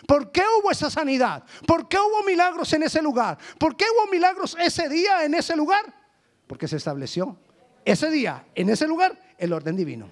¿Por 0.07 0.31
qué 0.31 0.41
hubo 0.59 0.71
esa 0.71 0.89
sanidad? 0.89 1.43
¿Por 1.65 1.87
qué 1.87 1.97
hubo 1.97 2.23
milagros 2.23 2.71
en 2.73 2.83
ese 2.83 3.01
lugar? 3.01 3.37
¿Por 3.59 3.75
qué 3.75 3.85
hubo 3.85 4.11
milagros 4.11 4.55
ese 4.59 4.89
día 4.89 5.25
en 5.25 5.33
ese 5.33 5.55
lugar? 5.55 5.83
Porque 6.47 6.67
se 6.67 6.77
estableció 6.77 7.37
ese 7.83 8.09
día, 8.09 8.45
en 8.53 8.69
ese 8.69 8.87
lugar, 8.87 9.17
el 9.37 9.53
orden 9.53 9.75
divino. 9.75 10.09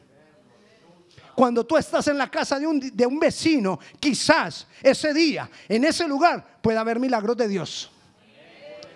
Cuando 1.36 1.66
tú 1.66 1.78
estás 1.78 2.08
en 2.08 2.18
la 2.18 2.30
casa 2.30 2.60
de 2.60 2.68
un, 2.68 2.80
de 2.80 3.06
un 3.06 3.20
vecino, 3.20 3.80
quizás 4.00 4.68
ese 4.82 5.14
día, 5.14 5.50
en 5.68 5.86
ese 5.86 6.08
lugar, 6.08 6.60
pueda 6.62 6.82
haber 6.82 7.00
milagros 7.00 7.38
de 7.38 7.48
Dios. 7.48 7.92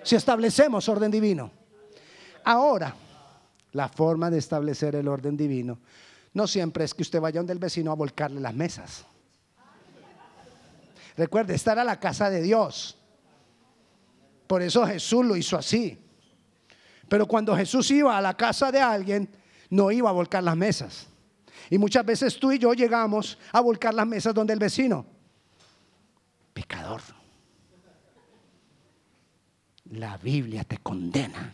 Si 0.04 0.16
establecemos 0.16 0.90
orden 0.90 1.10
divino. 1.10 1.52
Ahora, 2.44 2.94
la 3.72 3.88
forma 3.88 4.30
de 4.30 4.40
establecer 4.40 4.96
el 4.96 5.08
orden 5.08 5.38
divino 5.38 5.80
no 6.34 6.48
siempre 6.48 6.84
es 6.84 6.94
que 6.94 7.04
usted 7.04 7.22
vaya 7.22 7.40
donde 7.40 7.54
el 7.54 7.60
vecino 7.60 7.92
a 7.92 7.96
volcarle 7.96 8.42
las 8.42 8.54
mesas. 8.54 9.06
Recuerde, 11.16 11.54
estar 11.54 11.78
a 11.78 11.84
la 11.84 12.00
casa 12.00 12.30
de 12.30 12.42
Dios. 12.42 12.98
Por 14.48 14.62
eso 14.62 14.86
Jesús 14.86 15.26
lo 15.26 15.36
hizo 15.36 15.58
así. 15.58 16.00
Pero 17.08 17.28
cuando 17.28 17.56
Jesús 17.56 17.92
iba 17.92 18.18
a 18.18 18.22
la 18.22 18.36
casa 18.36 18.72
de 18.72 18.82
alguien, 18.82 19.30
no 19.70 19.92
iba 19.92 20.10
a 20.10 20.14
volcar 20.14 20.44
las 20.44 20.58
mesas. 20.58 21.08
Y 21.70 21.78
muchas 21.78 22.06
veces 22.06 22.40
tú 22.40 22.52
y 22.52 22.58
yo 22.58 22.74
llegamos 22.74 23.38
a 23.52 23.62
volcar 23.62 23.94
las 23.94 24.08
mesas 24.08 24.34
donde 24.34 24.54
el 24.54 24.60
vecino. 24.60 25.06
Pecador. 26.54 27.02
La 29.92 30.18
Biblia 30.18 30.64
te 30.64 30.80
condena. 30.80 31.54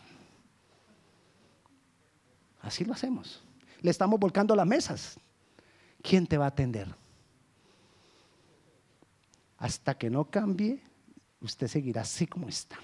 Así 2.62 2.86
lo 2.86 2.94
hacemos. 2.94 3.42
Le 3.82 3.92
estamos 3.92 4.20
volcando 4.20 4.56
las 4.56 4.68
mesas. 4.68 5.18
¿Quién 6.02 6.28
te 6.28 6.38
va 6.38 6.46
a 6.46 6.50
atender? 6.50 6.94
Hasta 9.58 9.98
que 9.98 10.10
no 10.10 10.26
cambie, 10.26 10.82
usted 11.42 11.68
seguirá 11.68 12.02
así 12.02 12.28
como 12.28 12.48
está. 12.48 12.78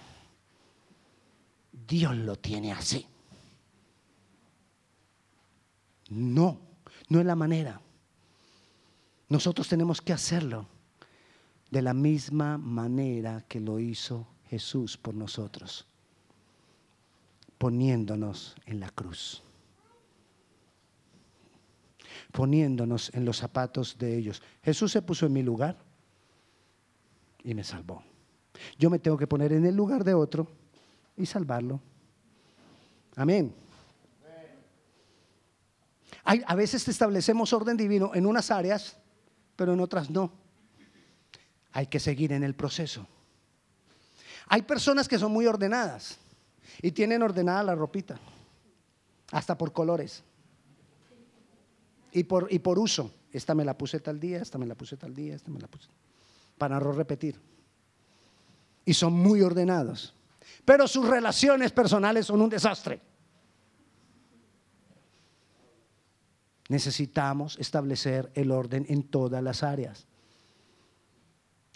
Dios 1.87 2.15
lo 2.15 2.35
tiene 2.35 2.71
así. 2.71 3.05
No, 6.09 6.59
no 7.09 7.19
es 7.19 7.25
la 7.25 7.35
manera. 7.35 7.81
Nosotros 9.27 9.67
tenemos 9.67 10.01
que 10.01 10.13
hacerlo 10.13 10.67
de 11.71 11.81
la 11.81 11.93
misma 11.93 12.57
manera 12.57 13.43
que 13.47 13.59
lo 13.59 13.79
hizo 13.79 14.27
Jesús 14.49 14.97
por 14.97 15.15
nosotros, 15.15 15.85
poniéndonos 17.57 18.55
en 18.65 18.79
la 18.79 18.89
cruz, 18.91 19.43
poniéndonos 22.35 23.11
en 23.13 23.23
los 23.23 23.37
zapatos 23.37 23.97
de 23.97 24.17
ellos. 24.17 24.43
Jesús 24.61 24.91
se 24.91 25.01
puso 25.01 25.25
en 25.25 25.31
mi 25.31 25.41
lugar 25.41 25.77
y 27.45 27.53
me 27.53 27.63
salvó. 27.63 28.03
Yo 28.77 28.89
me 28.89 28.99
tengo 28.99 29.17
que 29.17 29.25
poner 29.25 29.53
en 29.53 29.65
el 29.65 29.73
lugar 29.73 30.03
de 30.03 30.13
otro 30.13 30.51
y 31.15 31.25
salvarlo. 31.25 31.79
Amén. 33.15 33.55
A 36.25 36.55
veces 36.55 36.85
establecemos 36.87 37.53
orden 37.53 37.77
divino 37.77 38.11
en 38.13 38.25
unas 38.25 38.51
áreas, 38.51 38.97
pero 39.55 39.73
en 39.73 39.79
otras 39.79 40.09
no. 40.09 40.29
Hay 41.71 41.87
que 41.87 42.01
seguir 42.01 42.33
en 42.33 42.43
el 42.43 42.53
proceso. 42.53 43.07
Hay 44.47 44.63
personas 44.63 45.07
que 45.07 45.19
son 45.19 45.31
muy 45.31 45.45
ordenadas 45.47 46.17
y 46.81 46.91
tienen 46.91 47.21
ordenada 47.21 47.63
la 47.63 47.75
ropita, 47.75 48.17
hasta 49.31 49.57
por 49.57 49.71
colores 49.71 50.23
y 52.15 52.23
por, 52.23 52.47
y 52.49 52.59
por 52.59 52.79
uso. 52.79 53.13
Esta 53.31 53.53
me 53.53 53.65
la 53.65 53.77
puse 53.77 53.99
tal 53.99 54.19
día, 54.19 54.41
esta 54.41 54.57
me 54.57 54.65
la 54.65 54.75
puse 54.75 54.95
tal 54.95 55.13
día, 55.13 55.35
esta 55.35 55.51
me 55.51 55.59
la 55.59 55.67
puse. 55.67 55.89
Para 56.57 56.79
no 56.79 56.93
repetir. 56.93 57.39
Y 58.85 58.93
son 58.93 59.11
muy 59.11 59.41
ordenados. 59.41 60.13
Pero 60.63 60.87
sus 60.87 61.05
relaciones 61.05 61.73
personales 61.73 62.25
son 62.25 62.41
un 62.41 62.49
desastre. 62.49 63.01
Necesitamos 66.69 67.57
establecer 67.59 68.31
el 68.33 68.49
orden 68.51 68.85
en 68.87 69.03
todas 69.03 69.43
las 69.43 69.61
áreas. 69.61 70.07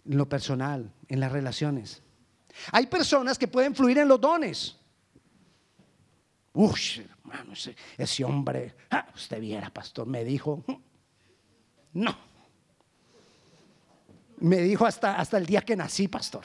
En 0.05 0.17
lo 0.17 0.29
personal, 0.29 0.89
en 1.09 1.19
las 1.19 1.33
relaciones. 1.33 2.01
Hay 2.71 2.87
personas 2.87 3.37
que 3.37 3.49
pueden 3.49 3.75
fluir 3.75 3.97
en 3.97 4.07
los 4.07 4.21
dones. 4.21 4.78
Uy, 6.61 7.07
hermano, 7.09 7.53
ese, 7.97 8.25
hombre, 8.25 8.75
ah, 8.91 9.07
usted 9.15 9.39
viera, 9.39 9.69
pastor, 9.69 10.05
me 10.07 10.25
dijo, 10.25 10.61
no. 11.93 12.17
Me 14.39 14.57
dijo 14.57 14.85
hasta, 14.85 15.17
hasta 15.17 15.37
el 15.37 15.45
día 15.45 15.61
que 15.61 15.77
nací, 15.77 16.09
pastor. 16.09 16.43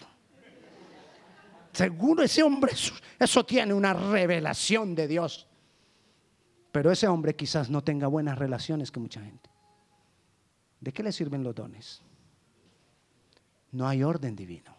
Seguro 1.73 2.23
ese 2.23 2.45
hombre, 2.45 2.75
eso 3.19 3.45
tiene 3.45 3.75
una 3.75 3.93
revelación 3.93 4.95
de 4.95 5.09
Dios. 5.09 5.49
Pero 6.71 6.93
ese 6.93 7.09
hombre 7.09 7.35
quizás 7.35 7.69
no 7.69 7.83
tenga 7.83 8.07
buenas 8.07 8.39
relaciones 8.39 8.93
con 8.93 9.03
mucha 9.03 9.21
gente. 9.21 9.51
¿De 10.79 10.93
qué 10.93 11.03
le 11.03 11.11
sirven 11.11 11.43
los 11.43 11.57
dones? 11.57 12.03
No 13.73 13.89
hay 13.89 14.05
orden 14.05 14.37
divino. 14.37 14.77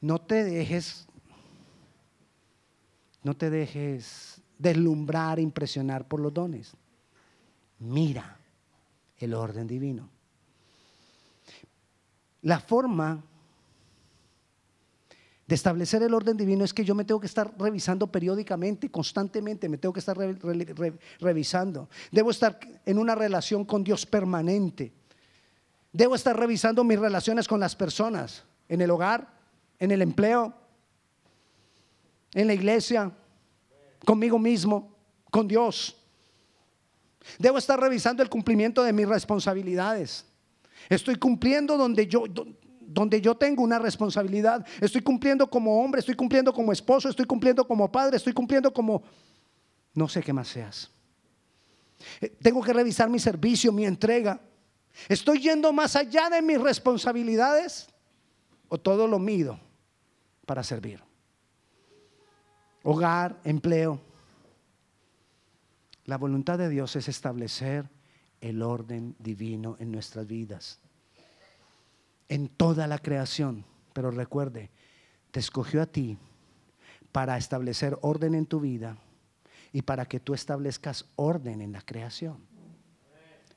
No 0.00 0.20
te 0.20 0.44
dejes, 0.44 1.08
no 3.24 3.34
te 3.34 3.50
dejes 3.50 4.40
deslumbrar, 4.58 5.40
impresionar 5.40 6.06
por 6.06 6.20
los 6.20 6.32
dones. 6.32 6.74
Mira 7.80 8.38
el 9.18 9.34
orden 9.34 9.66
divino. 9.66 10.08
La 12.42 12.60
forma 12.60 13.24
de 15.46 15.54
establecer 15.54 16.02
el 16.02 16.14
orden 16.14 16.36
divino 16.36 16.64
es 16.64 16.72
que 16.72 16.84
yo 16.84 16.94
me 16.94 17.04
tengo 17.04 17.20
que 17.20 17.26
estar 17.26 17.54
revisando 17.58 18.06
periódicamente, 18.06 18.90
constantemente, 18.90 19.68
me 19.68 19.78
tengo 19.78 19.92
que 19.94 20.00
estar 20.00 20.16
revisando. 21.20 21.88
Debo 22.12 22.30
estar 22.30 22.58
en 22.84 22.98
una 22.98 23.14
relación 23.14 23.64
con 23.64 23.82
Dios 23.82 24.04
permanente. 24.04 24.92
Debo 25.92 26.14
estar 26.14 26.38
revisando 26.38 26.84
mis 26.84 26.98
relaciones 26.98 27.48
con 27.48 27.60
las 27.60 27.74
personas, 27.74 28.44
en 28.68 28.82
el 28.82 28.90
hogar, 28.90 29.32
en 29.78 29.90
el 29.90 30.02
empleo, 30.02 30.54
en 32.34 32.46
la 32.46 32.54
iglesia, 32.54 33.10
conmigo 34.04 34.38
mismo, 34.38 34.94
con 35.30 35.48
Dios. 35.48 35.96
Debo 37.38 37.58
estar 37.58 37.80
revisando 37.80 38.22
el 38.22 38.28
cumplimiento 38.28 38.82
de 38.82 38.92
mis 38.92 39.08
responsabilidades. 39.08 40.26
Estoy 40.88 41.16
cumpliendo 41.16 41.78
donde 41.78 42.06
yo, 42.06 42.24
donde 42.80 43.20
yo 43.20 43.34
tengo 43.34 43.62
una 43.62 43.78
responsabilidad. 43.78 44.66
Estoy 44.80 45.00
cumpliendo 45.00 45.48
como 45.48 45.82
hombre, 45.82 46.00
estoy 46.00 46.14
cumpliendo 46.14 46.52
como 46.52 46.72
esposo, 46.72 47.08
estoy 47.08 47.24
cumpliendo 47.24 47.66
como 47.66 47.90
padre, 47.90 48.16
estoy 48.16 48.32
cumpliendo 48.32 48.72
como... 48.72 49.02
No 49.94 50.08
sé 50.08 50.22
qué 50.22 50.32
más 50.32 50.48
seas. 50.48 50.90
Eh, 52.20 52.28
tengo 52.42 52.60
que 52.62 52.72
revisar 52.72 53.08
mi 53.08 53.20
servicio, 53.20 53.72
mi 53.72 53.86
entrega. 53.86 54.40
¿Estoy 55.08 55.40
yendo 55.40 55.72
más 55.72 55.96
allá 55.96 56.28
de 56.28 56.42
mis 56.42 56.60
responsabilidades 56.60 57.88
o 58.68 58.78
todo 58.78 59.06
lo 59.06 59.18
mido 59.18 59.58
para 60.46 60.62
servir? 60.62 61.00
Hogar, 62.86 63.40
empleo. 63.44 63.98
La 66.04 66.18
voluntad 66.18 66.58
de 66.58 66.68
Dios 66.68 66.96
es 66.96 67.08
establecer 67.08 67.88
el 68.42 68.60
orden 68.60 69.16
divino 69.18 69.76
en 69.80 69.90
nuestras 69.90 70.26
vidas, 70.26 70.80
en 72.28 72.48
toda 72.48 72.86
la 72.86 72.98
creación. 72.98 73.64
Pero 73.94 74.10
recuerde, 74.10 74.70
te 75.30 75.40
escogió 75.40 75.80
a 75.80 75.86
ti 75.86 76.18
para 77.10 77.38
establecer 77.38 77.96
orden 78.02 78.34
en 78.34 78.44
tu 78.44 78.60
vida 78.60 78.98
y 79.72 79.80
para 79.80 80.04
que 80.04 80.20
tú 80.20 80.34
establezcas 80.34 81.06
orden 81.16 81.62
en 81.62 81.72
la 81.72 81.80
creación. 81.80 82.36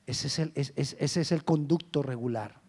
Ese 0.06 0.28
es 0.28 0.40
el, 0.40 0.54
ese 0.56 1.22
es 1.22 1.32
el 1.34 1.44
conducto 1.44 2.02
regular. 2.02 2.62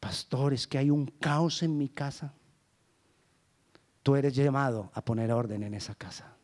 Pastores, 0.00 0.66
que 0.66 0.78
hay 0.78 0.90
un 0.90 1.06
caos 1.06 1.62
en 1.62 1.78
mi 1.78 1.88
casa. 1.88 2.34
Tú 4.02 4.16
eres 4.16 4.34
llamado 4.34 4.90
a 4.94 5.04
poner 5.04 5.32
orden 5.32 5.62
en 5.62 5.74
esa 5.74 5.94
casa. 5.94 6.36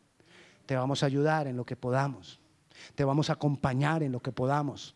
Te 0.65 0.75
vamos 0.75 1.03
a 1.03 1.05
ayudar 1.05 1.47
en 1.47 1.57
lo 1.57 1.65
que 1.65 1.75
podamos. 1.75 2.39
Te 2.95 3.03
vamos 3.03 3.29
a 3.29 3.33
acompañar 3.33 4.03
en 4.03 4.11
lo 4.11 4.19
que 4.19 4.31
podamos. 4.31 4.95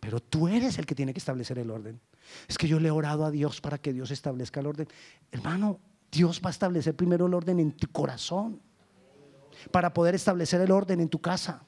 Pero 0.00 0.20
tú 0.20 0.48
eres 0.48 0.78
el 0.78 0.86
que 0.86 0.94
tiene 0.94 1.12
que 1.12 1.18
establecer 1.18 1.58
el 1.58 1.70
orden. 1.70 2.00
Es 2.46 2.58
que 2.58 2.68
yo 2.68 2.78
le 2.78 2.88
he 2.88 2.90
orado 2.90 3.24
a 3.24 3.30
Dios 3.30 3.60
para 3.60 3.78
que 3.78 3.92
Dios 3.92 4.10
establezca 4.10 4.60
el 4.60 4.66
orden. 4.66 4.88
Hermano, 5.30 5.80
Dios 6.10 6.40
va 6.44 6.48
a 6.48 6.50
establecer 6.50 6.94
primero 6.94 7.26
el 7.26 7.34
orden 7.34 7.60
en 7.60 7.72
tu 7.72 7.88
corazón 7.88 8.60
para 9.70 9.92
poder 9.92 10.14
establecer 10.14 10.60
el 10.60 10.70
orden 10.70 11.00
en 11.00 11.08
tu 11.08 11.20
casa. 11.20 11.62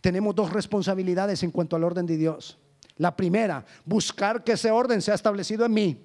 Tenemos 0.00 0.34
dos 0.34 0.52
responsabilidades 0.52 1.42
en 1.42 1.50
cuanto 1.50 1.76
al 1.76 1.84
orden 1.84 2.06
de 2.06 2.16
Dios. 2.16 2.58
La 2.96 3.16
primera, 3.16 3.64
buscar 3.84 4.44
que 4.44 4.52
ese 4.52 4.70
orden 4.70 5.02
sea 5.02 5.14
establecido 5.14 5.66
en 5.66 5.72
mí. 5.72 6.04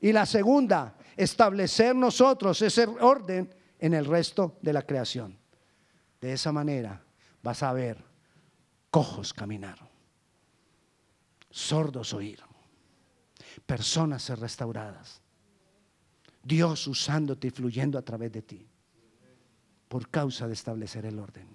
Y 0.00 0.12
la 0.12 0.26
segunda, 0.26 0.96
establecer 1.16 1.94
nosotros 1.94 2.62
ese 2.62 2.86
orden 2.86 3.52
en 3.78 3.94
el 3.94 4.04
resto 4.04 4.56
de 4.62 4.72
la 4.72 4.82
creación. 4.82 5.36
De 6.20 6.32
esa 6.32 6.52
manera 6.52 7.02
vas 7.42 7.62
a 7.62 7.72
ver 7.72 8.04
cojos 8.90 9.32
caminar, 9.32 9.78
sordos 11.50 12.12
oír, 12.14 12.40
personas 13.66 14.22
ser 14.22 14.40
restauradas, 14.40 15.20
Dios 16.42 16.86
usándote 16.86 17.48
y 17.48 17.50
fluyendo 17.50 17.98
a 17.98 18.02
través 18.02 18.32
de 18.32 18.42
ti 18.42 18.66
por 19.88 20.08
causa 20.08 20.46
de 20.46 20.54
establecer 20.54 21.04
el 21.06 21.18
orden. 21.18 21.48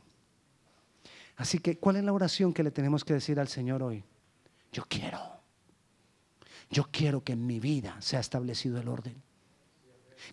Así 1.38 1.60
que, 1.60 1.79
¿cuál 1.79 1.95
es 1.95 2.03
la 2.03 2.13
oración 2.13 2.53
que 2.53 2.63
le 2.63 2.71
tenemos 2.71 3.03
que 3.03 3.13
decir 3.13 3.39
al 3.39 3.47
Señor 3.47 3.82
hoy? 3.82 4.03
Yo 4.71 4.84
quiero, 4.88 5.19
yo 6.73 6.88
quiero 6.91 7.23
que 7.23 7.33
en 7.33 7.45
mi 7.45 7.59
vida 7.59 7.95
sea 7.99 8.19
establecido 8.19 8.81
el 8.81 8.88
orden. 8.88 9.21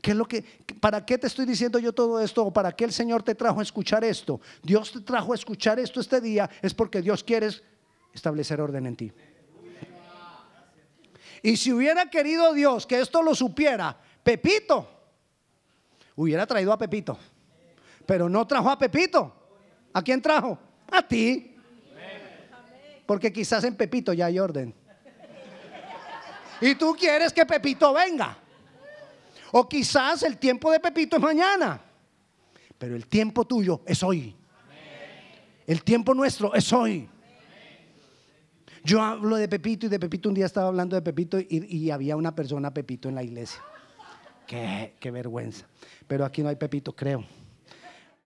¿Qué 0.00 0.12
es 0.12 0.16
lo 0.16 0.26
que, 0.26 0.42
¿Para 0.80 1.04
qué 1.04 1.18
te 1.18 1.26
estoy 1.26 1.44
diciendo 1.44 1.78
yo 1.78 1.92
todo 1.92 2.20
esto? 2.20 2.44
¿O 2.46 2.52
para 2.52 2.72
qué 2.72 2.84
el 2.84 2.92
Señor 2.92 3.22
te 3.22 3.34
trajo 3.34 3.60
a 3.60 3.62
escuchar 3.62 4.04
esto? 4.04 4.40
Dios 4.62 4.90
te 4.90 5.00
trajo 5.00 5.32
a 5.32 5.34
escuchar 5.34 5.78
esto 5.78 6.00
este 6.00 6.20
día 6.20 6.48
es 6.62 6.72
porque 6.72 7.02
Dios 7.02 7.22
quiere 7.22 7.48
establecer 8.14 8.60
orden 8.60 8.86
en 8.86 8.96
ti. 8.96 9.12
Y 11.42 11.56
si 11.56 11.72
hubiera 11.72 12.08
querido 12.08 12.54
Dios 12.54 12.86
que 12.86 13.00
esto 13.00 13.22
lo 13.22 13.34
supiera, 13.34 13.98
Pepito, 14.22 14.88
hubiera 16.16 16.46
traído 16.46 16.72
a 16.72 16.78
Pepito. 16.78 17.18
Pero 18.06 18.28
no 18.28 18.46
trajo 18.46 18.70
a 18.70 18.78
Pepito. 18.78 19.34
¿A 19.92 20.02
quién 20.02 20.22
trajo? 20.22 20.58
A 20.90 21.06
ti. 21.06 21.56
Porque 23.06 23.32
quizás 23.32 23.64
en 23.64 23.74
Pepito 23.74 24.12
ya 24.12 24.26
hay 24.26 24.38
orden. 24.38 24.74
Y 26.60 26.74
tú 26.74 26.94
quieres 26.98 27.32
que 27.32 27.46
Pepito 27.46 27.92
venga. 27.92 28.36
O 29.52 29.68
quizás 29.68 30.22
el 30.22 30.36
tiempo 30.36 30.70
de 30.70 30.80
Pepito 30.80 31.16
es 31.16 31.22
mañana. 31.22 31.80
Pero 32.78 32.96
el 32.96 33.06
tiempo 33.06 33.44
tuyo 33.44 33.82
es 33.86 34.02
hoy. 34.02 34.34
El 35.66 35.82
tiempo 35.82 36.14
nuestro 36.14 36.54
es 36.54 36.72
hoy. 36.72 37.08
Yo 38.82 39.02
hablo 39.02 39.36
de 39.36 39.48
Pepito 39.48 39.86
y 39.86 39.88
de 39.88 39.98
Pepito 39.98 40.28
un 40.28 40.34
día 40.34 40.46
estaba 40.46 40.68
hablando 40.68 40.96
de 40.96 41.02
Pepito 41.02 41.38
y, 41.38 41.90
había 41.90 42.16
una 42.16 42.34
persona 42.34 42.72
Pepito 42.72 43.08
en 43.08 43.14
la 43.14 43.22
iglesia. 43.22 43.60
Qué, 44.46 45.10
vergüenza. 45.12 45.66
Pero 46.06 46.24
aquí 46.24 46.42
no 46.42 46.48
hay 46.48 46.56
Pepito, 46.56 46.94
creo. 46.94 47.24